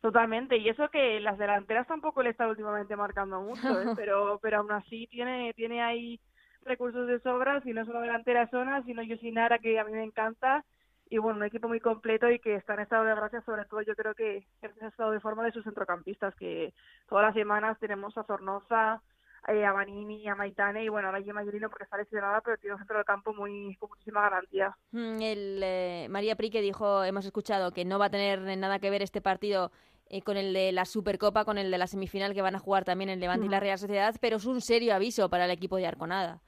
[0.00, 3.84] Totalmente, y eso que las delanteras tampoco le están últimamente marcando mucho, ¿eh?
[3.94, 6.18] pero pero aún así tiene tiene ahí
[6.62, 10.04] recursos de sobra, si no es una delantera zona, sino Yosinara que a mí me
[10.04, 10.64] encanta
[11.10, 13.82] y bueno, un equipo muy completo y que está en estado de gracia, sobre todo
[13.82, 16.74] yo creo que en estado de forma de sus centrocampistas, que
[17.08, 19.00] todas las semanas tenemos a Zornoza,
[19.46, 22.74] eh, a Manini, a Maitane y bueno, ahora Gemma Yurino porque está lesionada, pero tiene
[22.74, 24.76] un centro del campo muy, con muchísima garantía.
[24.90, 28.90] Mm, el, eh, María Prique dijo, hemos escuchado que no va a tener nada que
[28.90, 29.70] ver este partido
[30.10, 32.84] eh, con el de la Supercopa, con el de la semifinal que van a jugar
[32.84, 35.76] también el Levante y la Real Sociedad, pero es un serio aviso para el equipo
[35.76, 36.40] de Arconada.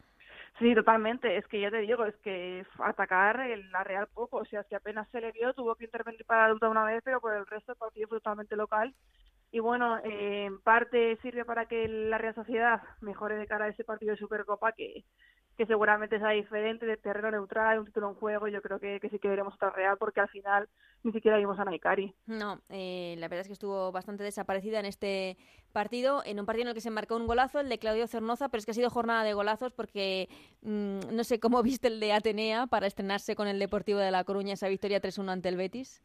[0.58, 1.36] Sí, totalmente.
[1.38, 4.38] Es que ya te digo, es que atacar el, la Real poco.
[4.38, 7.02] O sea, es que apenas se le vio, tuvo que intervenir para la una vez,
[7.04, 8.94] pero por el resto el partido fue totalmente local
[9.52, 13.68] y bueno, eh, en parte sirve para que la Real Sociedad mejore de cara a
[13.68, 15.04] ese partido de Supercopa que,
[15.60, 19.10] que seguramente sea diferente, de terreno neutral, un título en juego, yo creo que, que
[19.10, 20.66] sí que veremos otra Real porque al final
[21.02, 22.14] ni siquiera vimos a Naikari.
[22.24, 25.36] No, eh, la verdad es que estuvo bastante desaparecida en este
[25.72, 28.48] partido, en un partido en el que se marcó un golazo, el de Claudio Cernoza,
[28.48, 30.30] pero es que ha sido jornada de golazos porque
[30.62, 34.24] mm, no sé cómo viste el de Atenea para estrenarse con el Deportivo de La
[34.24, 36.00] Coruña esa victoria 3-1 ante el Betis.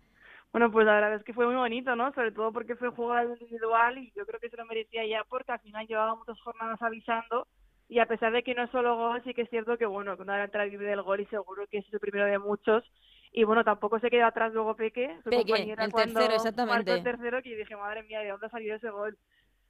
[0.52, 2.14] Bueno, pues la verdad es que fue muy bonito, ¿no?
[2.14, 5.54] Sobre todo porque fue jugada individual y yo creo que se lo merecía ya porque
[5.54, 7.48] al final llevaba muchas jornadas avisando
[7.88, 10.16] y a pesar de que no es solo gol, sí que es cierto que, bueno,
[10.16, 12.84] que una delantera vive del gol y seguro que es el primero de muchos.
[13.32, 16.94] Y bueno, tampoco se quedó atrás luego Peque, su Peque, el tercero, exactamente.
[16.94, 19.18] el tercero, que dije, madre mía, ¿de dónde ha salido ese gol?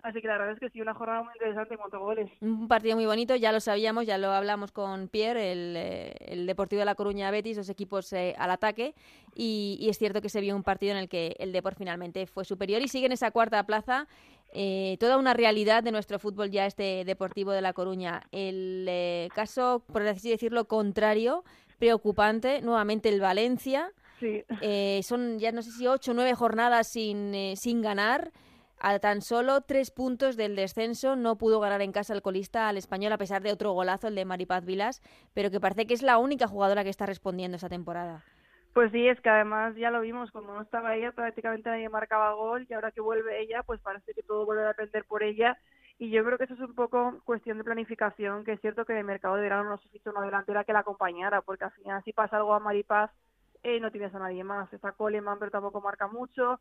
[0.06, 2.30] Así que la verdad es que sí, una jornada muy interesante en cuanto goles.
[2.40, 6.46] Un partido muy bonito, ya lo sabíamos, ya lo hablamos con Pierre, el, eh, el
[6.46, 8.94] Deportivo de La Coruña Betis, los equipos eh, al ataque,
[9.34, 12.46] y, es cierto que se vio un partido en el que el Deport finalmente fue
[12.46, 14.08] superior y sigue en esa cuarta plaza.
[14.58, 18.24] Eh, toda una realidad de nuestro fútbol ya este Deportivo de La Coruña.
[18.32, 21.44] El caso, por así decirlo, contrario,
[21.78, 23.92] preocupante, nuevamente el Valencia.
[24.20, 24.46] Sí.
[25.04, 28.32] son ya no sé si ocho o nueve jornadas sin, sin ganar.
[28.80, 32.78] A tan solo tres puntos del descenso no pudo ganar en casa el colista al
[32.78, 35.02] español a pesar de otro golazo, el de Maripaz Vilas,
[35.34, 38.24] pero que parece que es la única jugadora que está respondiendo esta temporada.
[38.76, 42.34] Pues sí, es que además ya lo vimos, cuando no estaba ella prácticamente nadie marcaba
[42.34, 45.58] gol y ahora que vuelve ella, pues parece que todo vuelve a depender por ella
[45.98, 48.92] y yo creo que eso es un poco cuestión de planificación, que es cierto que
[48.92, 51.72] en el mercado de verano no se hizo una delantera que la acompañara, porque al
[51.72, 53.12] final si pasa algo a Maripaz
[53.64, 54.72] eh, no tienes a nadie más.
[54.74, 56.60] Está Coleman, pero tampoco marca mucho.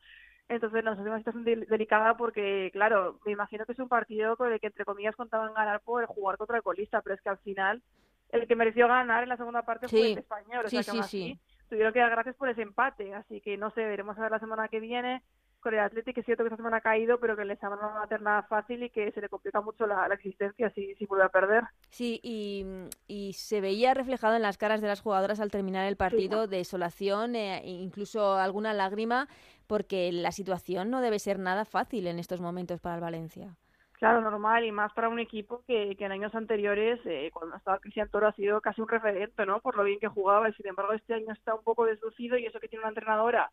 [0.48, 4.52] Entonces, nos hace una situación delicada porque, claro, me imagino que es un partido con
[4.52, 7.38] el que, entre comillas, contaban ganar por jugar contra el colista, pero es que al
[7.38, 7.82] final
[8.30, 10.64] el que mereció ganar en la segunda parte fue el español.
[10.64, 11.38] O sea, que sí,
[11.74, 13.14] tuvieron que dar gracias por ese empate.
[13.14, 15.22] Así que, no sé, veremos a ver la semana que viene
[15.58, 17.88] con el Atlético, es cierto que esta semana ha caído, pero que el examen no
[17.88, 21.06] va a tener nada fácil y que se le complica mucho la, existencia si, si
[21.06, 21.64] vuelve a perder.
[21.88, 22.66] Sí, y,
[23.08, 27.34] y, se veía reflejado en las caras de las jugadoras al terminar el partido, desolación,
[27.34, 29.26] eh, incluso alguna lágrima,
[29.66, 33.56] porque la situación no debe ser nada fácil en estos momentos para el Valencia.
[34.04, 37.78] Claro, normal, y más para un equipo que, que en años anteriores, eh, cuando estaba
[37.78, 39.60] Cristian Toro, ha sido casi un referente, ¿no?
[39.60, 42.46] Por lo bien que jugaba, y sin embargo este año está un poco deslucido, y
[42.46, 43.50] eso que tiene una entrenadora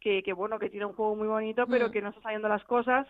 [0.00, 1.90] que, que bueno, que tiene un juego muy bonito, pero mm.
[1.90, 3.06] que no está saliendo las cosas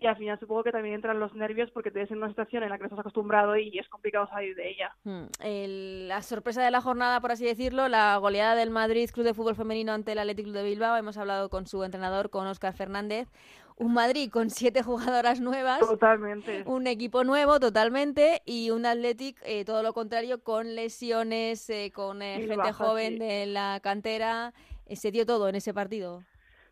[0.00, 2.62] y al final supongo que también entran los nervios porque te ves en una situación
[2.62, 4.94] en la que no estás acostumbrado y es complicado salir de ella.
[5.04, 6.08] Mm.
[6.08, 9.56] la sorpresa de la jornada, por así decirlo, la goleada del Madrid Club de Fútbol
[9.56, 10.96] Femenino ante el Atlético de Bilbao.
[10.96, 13.28] Hemos hablado con su entrenador, con Óscar Fernández.
[13.78, 15.80] Un Madrid con siete jugadoras nuevas.
[15.80, 16.62] Totalmente.
[16.66, 18.42] Un equipo nuevo, totalmente.
[18.44, 23.46] Y un Athletic, eh, todo lo contrario, con lesiones, eh, con eh, gente joven de
[23.46, 24.52] la cantera.
[24.90, 26.22] se dio todo en ese partido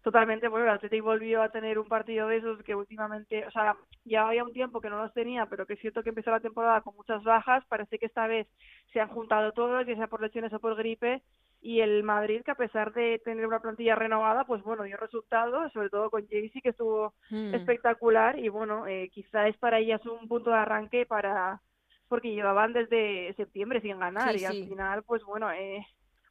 [0.06, 3.74] totalmente, bueno, el Atlético volvió a tener un partido de esos que últimamente, o sea,
[4.04, 6.38] ya había un tiempo que no los tenía, pero que es cierto que empezó la
[6.38, 8.46] temporada con muchas bajas, parece que esta vez
[8.92, 11.22] se han juntado todos, ya sea por lesiones o por gripe,
[11.66, 15.72] y el Madrid, que a pesar de tener una plantilla renovada, pues bueno, dio resultados,
[15.72, 17.54] sobre todo con Jaycee, que estuvo hmm.
[17.56, 21.60] espectacular, y bueno, eh, quizá es para ellas un punto de arranque para
[22.06, 25.84] porque llevaban desde septiembre sin ganar, y al final, pues bueno, eh,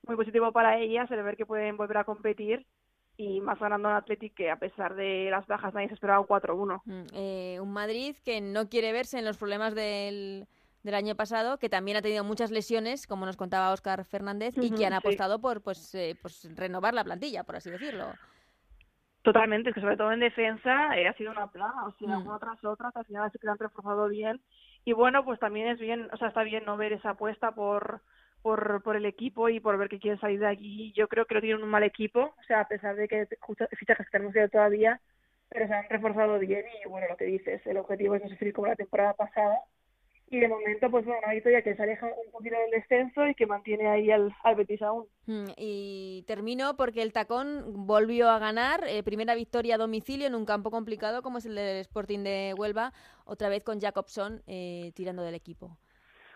[0.08, 2.66] muy positivo para ellas el ver que pueden volver a competir
[3.18, 6.28] y más ganando un Athletic que a pesar de las bajas nadie se esperaba un
[6.28, 6.82] 4-1.
[6.86, 10.48] Mm, eh, un Madrid que no quiere verse en los problemas del,
[10.86, 14.72] del año pasado, que también ha tenido muchas lesiones, como nos contaba Óscar Fernández, y
[14.72, 18.14] que han apostado por pues, eh, pues renovar la plantilla, por así decirlo.
[19.24, 22.28] Totalmente, es que sobre todo en defensa eh, ha sido una plaga, o sea, mm.
[22.28, 24.40] una tras otra, al final se han reforzado bien.
[24.86, 28.02] Y bueno, pues también es bien, o sea, está bien no ver esa apuesta por
[28.44, 30.94] por, por el equipo y por ver que quieren salir de aquí.
[30.96, 33.28] Yo creo que no tienen un mal equipo, o sea, a pesar de que
[33.76, 35.02] fichajes que tenemos que todavía,
[35.50, 38.54] pero se han reforzado bien y bueno, lo que dices, el objetivo es no sufrir
[38.54, 39.58] como la temporada pasada.
[40.28, 43.36] Y de momento, pues bueno, una victoria que se aleja un poquito del descenso y
[43.36, 45.06] que mantiene ahí al, al Betis aún.
[45.28, 50.36] Mm, y termino porque el Tacón volvió a ganar, eh, primera victoria a domicilio en
[50.36, 52.92] un campo complicado como es el del Sporting de Huelva,
[53.26, 55.78] otra vez con Jacobson eh, tirando del equipo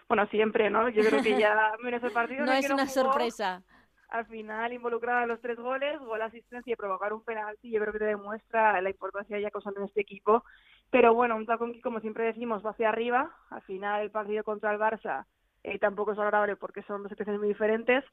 [0.09, 0.89] bueno, siempre, ¿no?
[0.89, 2.45] Yo creo que ya merece el partido.
[2.45, 3.61] no es una sorpresa.
[4.09, 7.93] al final involucrar a los tres goles, gol, asistencia y provocar un penalti, yo creo
[7.93, 10.43] que te demuestra la importancia ya causando en este equipo.
[10.91, 13.31] Pero bueno, un tacón que, como siempre decimos, va hacia arriba.
[13.49, 15.25] Al final, el partido contra el Barça
[15.63, 18.03] eh, tampoco es agradable porque son dos situaciones muy diferentes,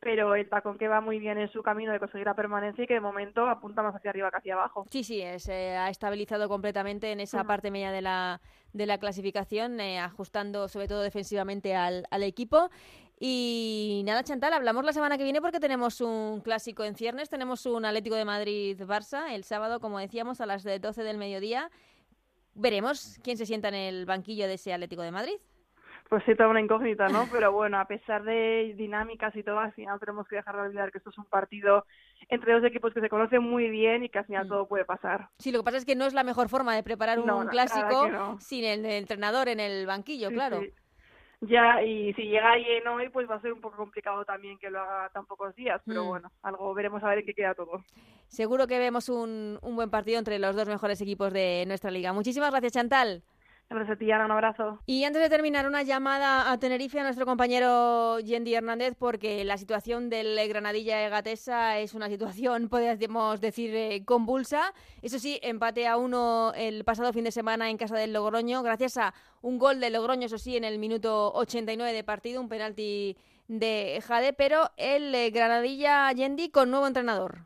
[0.00, 2.86] pero el tacón que va muy bien en su camino de conseguir la permanencia y
[2.86, 4.86] que de momento apunta más hacia arriba que hacia abajo.
[4.90, 8.40] Sí, sí, se ha estabilizado completamente en esa parte media de la,
[8.72, 12.70] de la clasificación, eh, ajustando sobre todo defensivamente al, al equipo.
[13.24, 17.66] Y nada, Chantal, hablamos la semana que viene porque tenemos un clásico en ciernes, tenemos
[17.66, 21.70] un Atlético de Madrid-Barça el sábado, como decíamos, a las 12 del mediodía.
[22.54, 25.34] Veremos quién se sienta en el banquillo de ese Atlético de Madrid.
[26.08, 27.26] Pues sí, toda una incógnita, ¿no?
[27.32, 30.92] Pero bueno, a pesar de dinámicas y todo, al final tenemos que dejar de olvidar
[30.92, 31.86] que esto es un partido
[32.28, 34.48] entre dos equipos que se conocen muy bien y que al final mm.
[34.48, 35.30] todo puede pasar.
[35.38, 38.38] Sí, lo que pasa es que no es la mejor forma de preparar un clásico
[38.40, 40.60] sin el, entrenador en el banquillo, claro
[41.42, 44.70] ya y si llega alguien hoy pues va a ser un poco complicado también que
[44.70, 46.08] lo haga tan pocos días pero mm.
[46.08, 47.84] bueno algo veremos a ver en qué queda todo.
[48.28, 52.12] Seguro que vemos un, un buen partido entre los dos mejores equipos de nuestra liga.
[52.12, 53.22] Muchísimas gracias Chantal
[53.74, 54.78] Gracias a ti, Ana, un abrazo.
[54.84, 59.56] Y antes de terminar, una llamada a Tenerife a nuestro compañero Yendi Hernández, porque la
[59.56, 64.74] situación del Granadilla Egatesa es una situación, podríamos decir, eh, convulsa.
[65.00, 68.98] Eso sí, empate a uno el pasado fin de semana en casa del Logroño, gracias
[68.98, 73.16] a un gol de Logroño, eso sí, en el minuto 89 de partido, un penalti
[73.48, 77.38] de Jade, pero el eh, Granadilla Yendi con nuevo entrenador.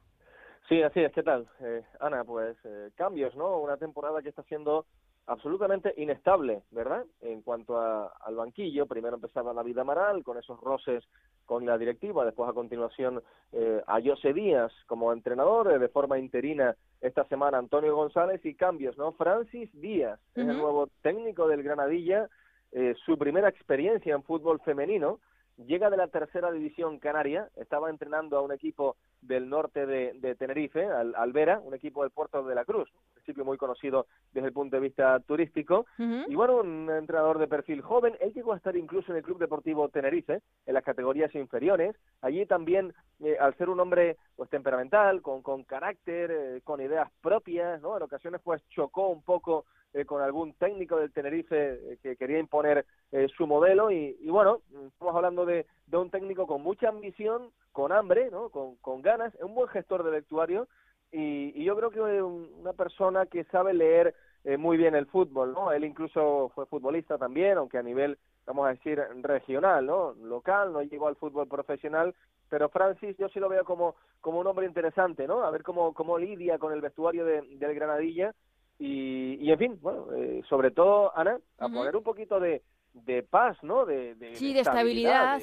[0.69, 1.13] Sí, así es.
[1.13, 1.47] ¿Qué tal?
[1.61, 2.57] Eh, Ana, pues
[2.97, 3.59] cambios, ¿no?
[3.61, 4.85] Una temporada que está siendo
[5.27, 7.05] absolutamente inestable, ¿verdad?
[7.21, 11.05] En cuanto al banquillo, primero empezaba David Amaral con esos roces
[11.45, 16.19] con la directiva, después a continuación eh, a José Díaz como entrenador, eh, de forma
[16.19, 19.13] interina esta semana Antonio González y cambios, ¿no?
[19.13, 22.29] Francis Díaz es el nuevo técnico del Granadilla,
[22.73, 25.21] eh, su primera experiencia en fútbol femenino,
[25.57, 30.85] llega de la tercera división canaria, estaba entrenando a un equipo del norte de, Tenerife,
[30.87, 34.55] al Alvera, un equipo del Puerto de la Cruz, un principio muy conocido desde el
[34.55, 38.77] punto de vista turístico, y bueno, un entrenador de perfil joven, él llegó a estar
[38.77, 43.69] incluso en el Club Deportivo Tenerife, en las categorías inferiores, allí también, eh, al ser
[43.69, 47.97] un hombre pues temperamental, con, con carácter, eh, con ideas propias, ¿no?
[47.97, 49.65] En ocasiones pues chocó un poco
[49.97, 53.91] eh, con algún técnico del Tenerife eh, que quería imponer eh, su modelo.
[53.91, 58.49] Y, bueno, estamos hablando de, de, un técnico con mucha ambición, con hambre, ¿no?
[58.49, 60.67] con, con ganas, es un buen gestor de vestuario
[61.13, 64.15] y, y yo creo que es una persona que sabe leer
[64.59, 65.73] muy bien el fútbol, ¿no?
[65.73, 70.13] Él incluso fue futbolista también, aunque a nivel, vamos a decir, regional, ¿no?
[70.23, 72.15] Local, no llegó al fútbol profesional,
[72.49, 75.43] pero Francis yo sí lo veo como, como un hombre interesante, ¿no?
[75.43, 78.33] A ver cómo, cómo lidia con el vestuario de, del Granadilla
[78.79, 82.63] y, y en fin, bueno, eh, sobre todo, Ana, a poner un poquito de,
[83.05, 83.85] de paz, ¿no?
[83.85, 85.41] De, de sí, de estabilidad,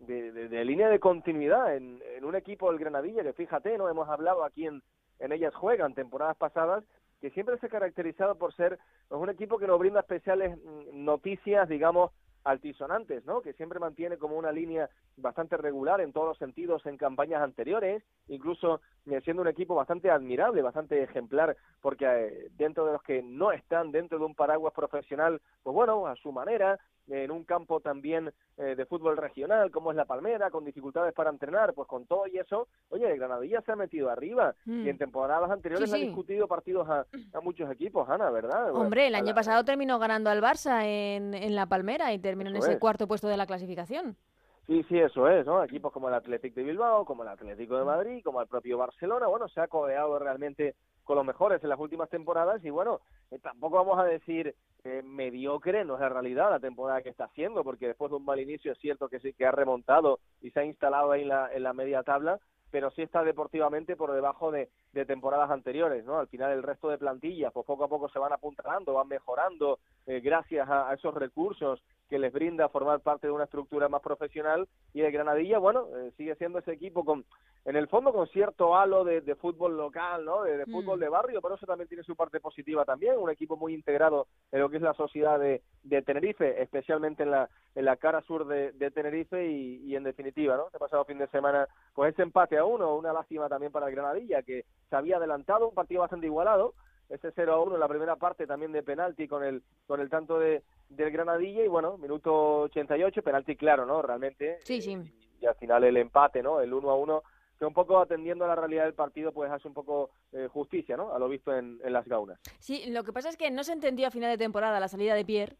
[0.00, 4.08] de, de, línea de continuidad en, en, un equipo del Granadilla que fíjate, no hemos
[4.08, 4.82] hablado aquí en,
[5.20, 6.84] en ellas juegan temporadas pasadas
[7.20, 11.04] que siempre se ha caracterizado por ser pues, un equipo que nos brinda especiales mm,
[11.04, 12.10] noticias, digamos,
[12.44, 13.40] altisonantes, ¿no?
[13.40, 18.02] Que siempre mantiene como una línea bastante regular en todos los sentidos en campañas anteriores,
[18.28, 23.22] incluso eh, siendo un equipo bastante admirable, bastante ejemplar, porque eh, dentro de los que
[23.22, 27.80] no están dentro de un paraguas profesional, pues bueno, a su manera, en un campo
[27.80, 32.06] también eh, de fútbol regional como es la Palmera, con dificultades para entrenar, pues con
[32.06, 34.98] todo y eso, oye, el Granadilla se ha metido arriba y en mm.
[34.98, 37.06] temporadas anteriores ha discutido partidos a,
[37.42, 38.74] muchos equipos, Ana, ¿verdad?
[38.74, 42.56] Hombre, el año pasado terminó ganando al Barça en, en la Palmera y terminó en
[42.56, 44.16] ese cuarto puesto de la clasificación.
[44.66, 45.62] Sí, sí, eso es, ¿no?
[45.64, 49.26] Equipos como el Atlético de Bilbao, como el Atlético de Madrid, como el propio Barcelona,
[49.26, 53.00] bueno, se ha codeado realmente con los mejores en las últimas temporadas y bueno,
[53.32, 57.24] eh, tampoco vamos a decir eh, mediocre, no es la realidad la temporada que está
[57.24, 60.50] haciendo, porque después de un mal inicio es cierto que sí que ha remontado y
[60.50, 62.38] se ha instalado ahí en la, en la media tabla,
[62.70, 64.68] pero sí está deportivamente por debajo de,
[65.06, 66.18] temporadas anteriores, ¿no?
[66.18, 69.78] Al final el resto de plantillas, pues poco a poco se van apuntalando, van mejorando
[70.06, 74.68] eh, gracias a, esos recursos que les brinda formar parte de una estructura más profesional
[74.92, 77.24] y el Granadilla, bueno, eh, sigue siendo ese equipo con,
[77.64, 80.42] en el fondo con cierto halo de, fútbol local, ¿no?
[80.42, 81.00] De, fútbol mm.
[81.00, 84.60] de barrio, pero eso también tiene su parte positiva también, un equipo muy integrado en
[84.60, 88.46] lo que es la sociedad de, de Tenerife, especialmente en la, en la cara sur
[88.48, 90.66] de, de Tenerife y, y, en definitiva, ¿no?
[90.66, 93.94] Este pasado fin de semana, pues ese empate a uno, una lástima también para el
[93.94, 96.74] Granadilla, que se había adelantado, un partido bastante igualado,
[97.10, 100.08] ese 0 a 1 en la primera parte también de penalti con el con el
[100.08, 104.00] tanto de del Granadilla y bueno, minuto 88, penalti claro, ¿no?
[104.02, 104.58] Realmente.
[104.62, 104.96] Sí, sí.
[105.40, 106.60] Y, al final el empate, ¿no?
[106.60, 107.22] El 1 a 1
[107.58, 110.96] que un poco atendiendo a la realidad del partido pues hace un poco eh, justicia,
[110.96, 111.12] ¿no?
[111.12, 112.40] A lo visto en, en las gaunas.
[112.58, 115.14] Sí, lo que pasa es que no se entendió a final de temporada la salida
[115.14, 115.56] de Pierre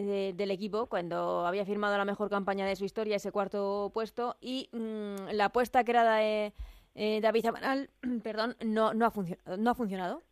[0.00, 4.36] eh, del equipo cuando había firmado la mejor campaña de su historia, ese cuarto puesto,
[4.40, 6.52] y mm, la apuesta que era de
[6.94, 7.90] eh, David Amaral,
[8.22, 10.22] perdón, no, no, ha no ha funcionado.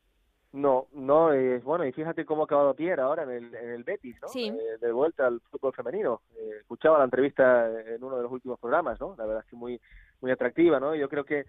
[0.56, 3.84] No, no, es bueno, y fíjate cómo ha acabado Pierre ahora en el, en el
[3.84, 4.28] Betis, ¿no?
[4.28, 4.48] Sí.
[4.48, 6.22] Eh, de vuelta al fútbol femenino.
[6.34, 9.14] Eh, escuchaba la entrevista en uno de los últimos programas, ¿no?
[9.18, 9.78] La verdad es que muy,
[10.22, 10.94] muy atractiva, ¿no?
[10.94, 11.44] Yo creo que,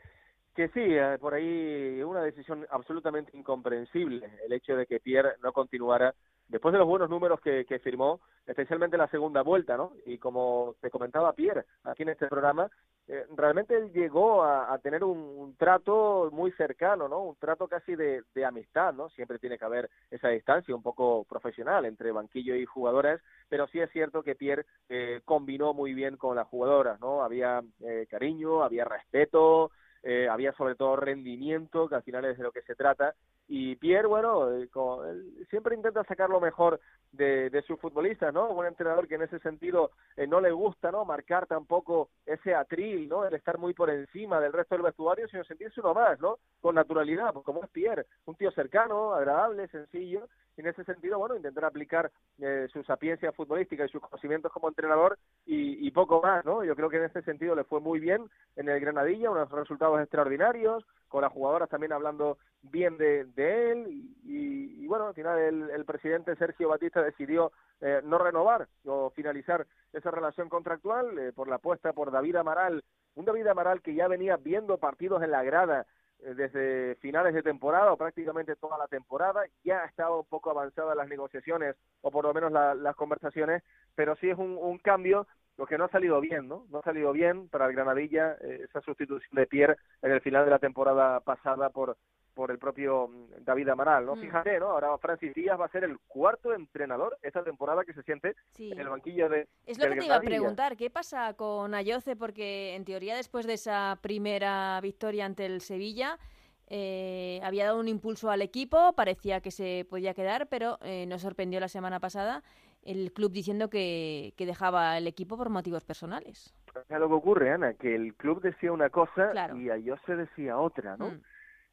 [0.54, 5.54] que sí, eh, por ahí una decisión absolutamente incomprensible el hecho de que Pierre no
[5.54, 6.14] continuara
[6.50, 9.94] después de los buenos números que, que firmó, especialmente la segunda vuelta, ¿no?
[10.06, 12.70] Y como te comentaba Pierre aquí en este programa,
[13.10, 17.24] eh, realmente él llegó a, tener un, un, trato muy cercano, ¿no?
[17.24, 19.10] Un trato casi de, de, amistad, ¿no?
[19.12, 23.80] Siempre tiene que haber esa distancia un poco profesional entre banquillo y jugadoras, pero sí
[23.80, 27.24] es cierto que Pierre eh, combinó muy bien con las jugadoras, ¿no?
[27.24, 29.72] Había eh, cariño, había respeto,
[30.04, 33.16] eh, había sobre todo rendimiento, que al final es de lo que se trata,
[33.48, 34.70] y Pierre, bueno, eh,
[35.10, 36.82] él siempre intenta sacar lo mejor
[37.14, 38.50] de, de sus futbolistas, ¿no?
[38.50, 41.06] Un entrenador que en ese sentido eh, no le gusta, ¿no?
[41.06, 43.26] Marcar tampoco ese atril, ¿no?
[43.26, 46.40] El estar muy por encima del resto del vestuario, sino sentirse uno más, ¿no?
[46.60, 50.28] Con naturalidad, pues como es Pierre, un tío cercano, agradable, sencillo,
[50.58, 54.68] y en ese sentido, bueno, intentar aplicar eh, su sapiencia futbolística y sus conocimientos como
[54.68, 56.64] entrenador y, y poco más, ¿no?
[56.66, 60.02] Yo creo que en ese sentido le fue muy bien en el Granadilla, unos resultados
[60.02, 63.88] extraordinarios, con las jugadoras también hablando bien de, él.
[64.24, 67.52] Y, bueno, al final el, el, presidente Sergio Batista decidió
[67.82, 72.84] eh, no renovar o finalizar esa relación contractual eh, por la apuesta por David Amaral,
[73.16, 75.86] un David Amaral que ya venía viendo partidos en la grada
[76.20, 80.50] eh, desde finales de temporada o prácticamente toda la temporada, ya ha estado un poco
[80.50, 84.80] avanzadas las negociaciones o por lo menos la, las conversaciones, pero sí es un, un
[84.80, 85.28] cambio
[85.58, 86.66] lo que no ha salido bien, ¿no?
[86.70, 90.46] No ha salido bien para el Granadilla eh, esa sustitución de Pierre en el final
[90.46, 91.98] de la temporada pasada por
[92.38, 94.16] por el propio David Amaral, ¿no?
[94.16, 94.22] Mm.
[94.22, 94.68] Fíjate, ¿no?
[94.68, 98.72] Ahora Francis Díaz va a ser el cuarto entrenador esta temporada que se siente sí.
[98.72, 102.16] en el banquillo de Es lo que te iba a preguntar, ¿qué pasa con Ayoce?
[102.16, 106.20] Porque en teoría después de esa primera victoria ante el Sevilla
[106.68, 111.24] eh, había dado un impulso al equipo, parecía que se podía quedar, pero eh, nos
[111.24, 112.44] sorprendió la semana pasada
[112.88, 116.56] el club diciendo que, que dejaba el equipo por motivos personales.
[116.90, 119.58] Es lo que ocurre, Ana, que el club decía una cosa claro.
[119.58, 121.12] y Ayose decía otra, ¿no?
[121.12, 121.22] Mm.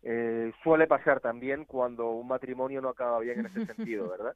[0.02, 4.34] Eh, suele pasar también cuando un matrimonio no acaba bien en ese sentido, ¿verdad?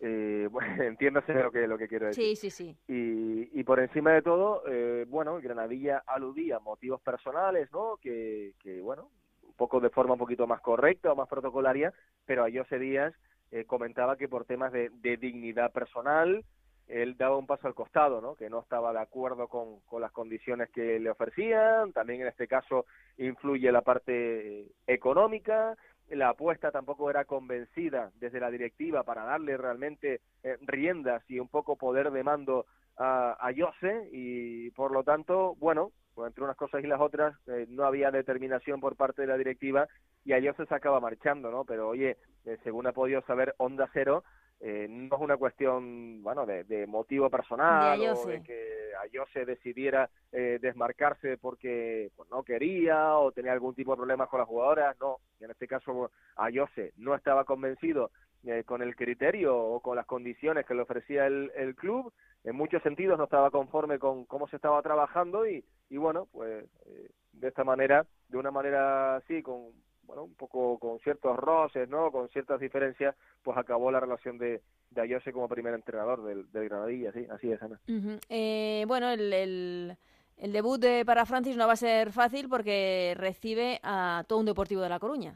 [0.00, 2.36] Eh, bueno, entiéndase lo que, lo que quiero decir.
[2.36, 2.76] Sí, sí, sí.
[2.88, 7.98] Y, y por encima de todo, eh, bueno, Granadilla aludía a motivos personales, ¿no?
[8.00, 9.10] Que, que, bueno,
[9.42, 11.92] un poco de forma un poquito más correcta o más protocolaria,
[12.24, 13.14] pero a José Díaz
[13.50, 16.44] eh, comentaba que por temas de, de dignidad personal,
[16.88, 18.34] él daba un paso al costado, ¿no?
[18.36, 22.46] que no estaba de acuerdo con, con, las condiciones que le ofrecían, también en este
[22.46, 22.86] caso
[23.18, 25.76] influye la parte económica,
[26.10, 31.48] la apuesta tampoco era convencida desde la directiva para darle realmente eh, riendas y un
[31.48, 32.66] poco poder de mando
[32.96, 37.36] a, a Jose y por lo tanto, bueno, pues entre unas cosas y las otras
[37.46, 39.86] eh, no había determinación por parte de la directiva
[40.24, 41.64] y a Jose se acaba marchando, ¿no?
[41.66, 44.24] Pero oye, eh, según ha podido saber Onda Cero,
[44.60, 49.44] eh, no es una cuestión, bueno, de, de motivo personal de o de que Ayose
[49.44, 54.48] decidiera eh, desmarcarse porque pues, no quería o tenía algún tipo de problemas con las
[54.48, 58.10] jugadoras, no, en este caso Ayose no estaba convencido
[58.44, 62.12] eh, con el criterio o con las condiciones que le ofrecía el, el club,
[62.44, 66.64] en muchos sentidos no estaba conforme con cómo se estaba trabajando y, y bueno, pues
[66.86, 69.72] eh, de esta manera, de una manera así, con
[70.04, 72.12] bueno, un poco con ciertos roces, ¿no?
[72.12, 76.68] Con ciertas diferencias, pues acabó la relación de, de Ayose como primer entrenador del, del
[76.68, 77.80] Granadilla, sí, así es, Ana.
[78.28, 79.96] Eh, bueno, el, el,
[80.36, 84.46] el debut de, para Francis no va a ser fácil porque recibe a todo un
[84.46, 85.34] Deportivo de La Coruña.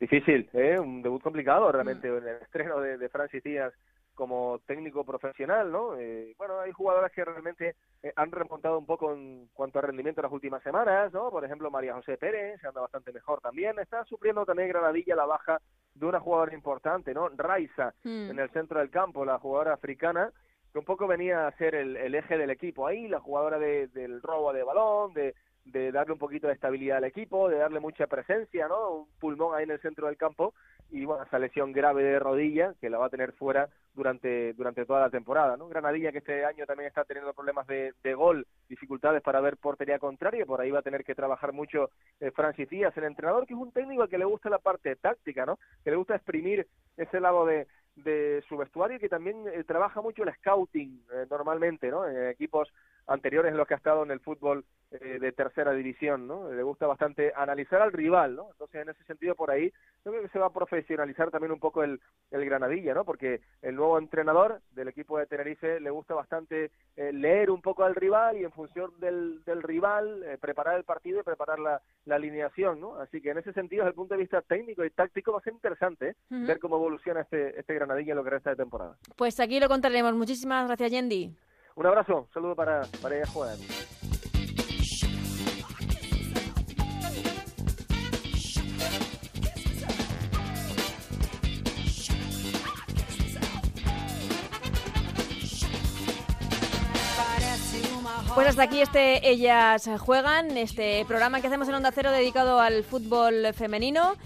[0.00, 0.78] Difícil, ¿eh?
[0.78, 2.22] Un debut complicado realmente, uh -huh.
[2.22, 3.74] en el estreno de, de Francis Díaz
[4.14, 5.96] como técnico profesional, ¿no?
[5.96, 10.20] Eh, bueno, hay jugadoras que realmente eh, han remontado un poco en cuanto a rendimiento
[10.20, 11.30] en las últimas semanas, ¿no?
[11.30, 13.78] Por ejemplo, María José Pérez, se anda bastante mejor también.
[13.78, 15.60] Está sufriendo también Granadilla la baja
[15.94, 17.28] de una jugadora importante, ¿no?
[17.30, 18.30] Raiza, mm.
[18.30, 20.30] en el centro del campo, la jugadora africana,
[20.72, 23.88] que un poco venía a ser el, el eje del equipo ahí, la jugadora de,
[23.88, 25.34] del robo de balón, de,
[25.64, 28.90] de darle un poquito de estabilidad al equipo, de darle mucha presencia, ¿no?
[28.90, 30.54] Un pulmón ahí en el centro del campo
[30.90, 34.84] y bueno, esa lesión grave de rodilla que la va a tener fuera durante durante
[34.84, 35.68] toda la temporada, ¿no?
[35.68, 39.98] Granadilla que este año también está teniendo problemas de, de gol, dificultades para ver portería
[39.98, 41.90] contraria, por ahí va a tener que trabajar mucho
[42.20, 44.96] eh, Francis Díaz, el entrenador que es un técnico al que le gusta la parte
[44.96, 45.58] táctica, ¿no?
[45.84, 50.00] Que le gusta exprimir ese lado de de su vestuario y que también eh, trabaja
[50.00, 52.06] mucho el scouting eh, normalmente, ¿no?
[52.06, 52.72] En equipos
[53.10, 56.50] anteriores en los que ha estado en el fútbol eh, de tercera división, ¿no?
[56.50, 58.48] Le gusta bastante analizar al rival, ¿no?
[58.52, 59.72] Entonces, en ese sentido, por ahí,
[60.04, 62.00] yo creo que se va a profesionalizar también un poco el,
[62.30, 63.04] el Granadilla, ¿no?
[63.04, 67.84] Porque el nuevo entrenador del equipo de Tenerife le gusta bastante eh, leer un poco
[67.84, 71.82] al rival y en función del, del rival eh, preparar el partido y preparar la,
[72.04, 72.96] la, alineación, ¿no?
[72.96, 75.42] Así que en ese sentido, desde el punto de vista técnico y táctico, va a
[75.42, 78.96] ser interesante ver cómo evoluciona este, este Granadilla en lo que resta de temporada.
[79.16, 80.14] Pues aquí lo contaremos.
[80.14, 81.34] Muchísimas gracias, Yendi.
[81.80, 83.56] Un abrazo, un saludo para, para ella Juan.
[98.34, 102.84] Pues hasta aquí este Ellas Juegan, este programa que hacemos en Onda Cero dedicado al
[102.84, 104.16] fútbol femenino.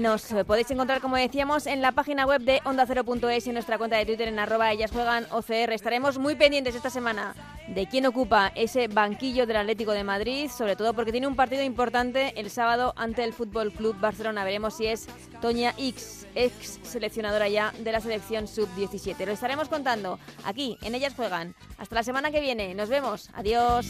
[0.00, 3.96] Nos podéis encontrar, como decíamos, en la página web de ondacero.es y en nuestra cuenta
[3.96, 5.72] de Twitter en arroba ellas juegan OCR.
[5.72, 7.34] Estaremos muy pendientes esta semana
[7.68, 11.62] de quién ocupa ese banquillo del Atlético de Madrid, sobre todo porque tiene un partido
[11.62, 14.44] importante el sábado ante el Fútbol Club Barcelona.
[14.44, 15.06] Veremos si es
[15.40, 19.24] Toña X, ex seleccionadora ya de la selección sub-17.
[19.24, 21.54] Lo estaremos contando aquí en Ellas Juegan.
[21.78, 22.74] Hasta la semana que viene.
[22.74, 23.30] Nos vemos.
[23.34, 23.86] Adiós.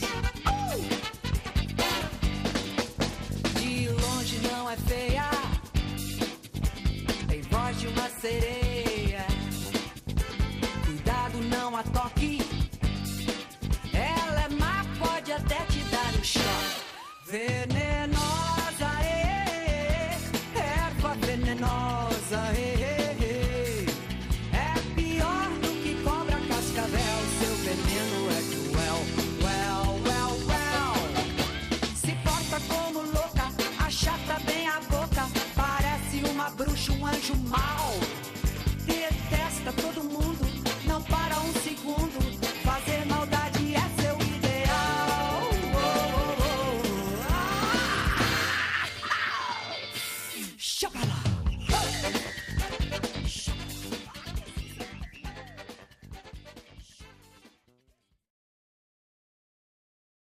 [8.26, 9.24] Sereia.
[10.84, 12.40] Cuidado, não a toque.
[13.92, 16.82] Ela é má, pode até te dar um choque.
[17.30, 17.75] Venenosa,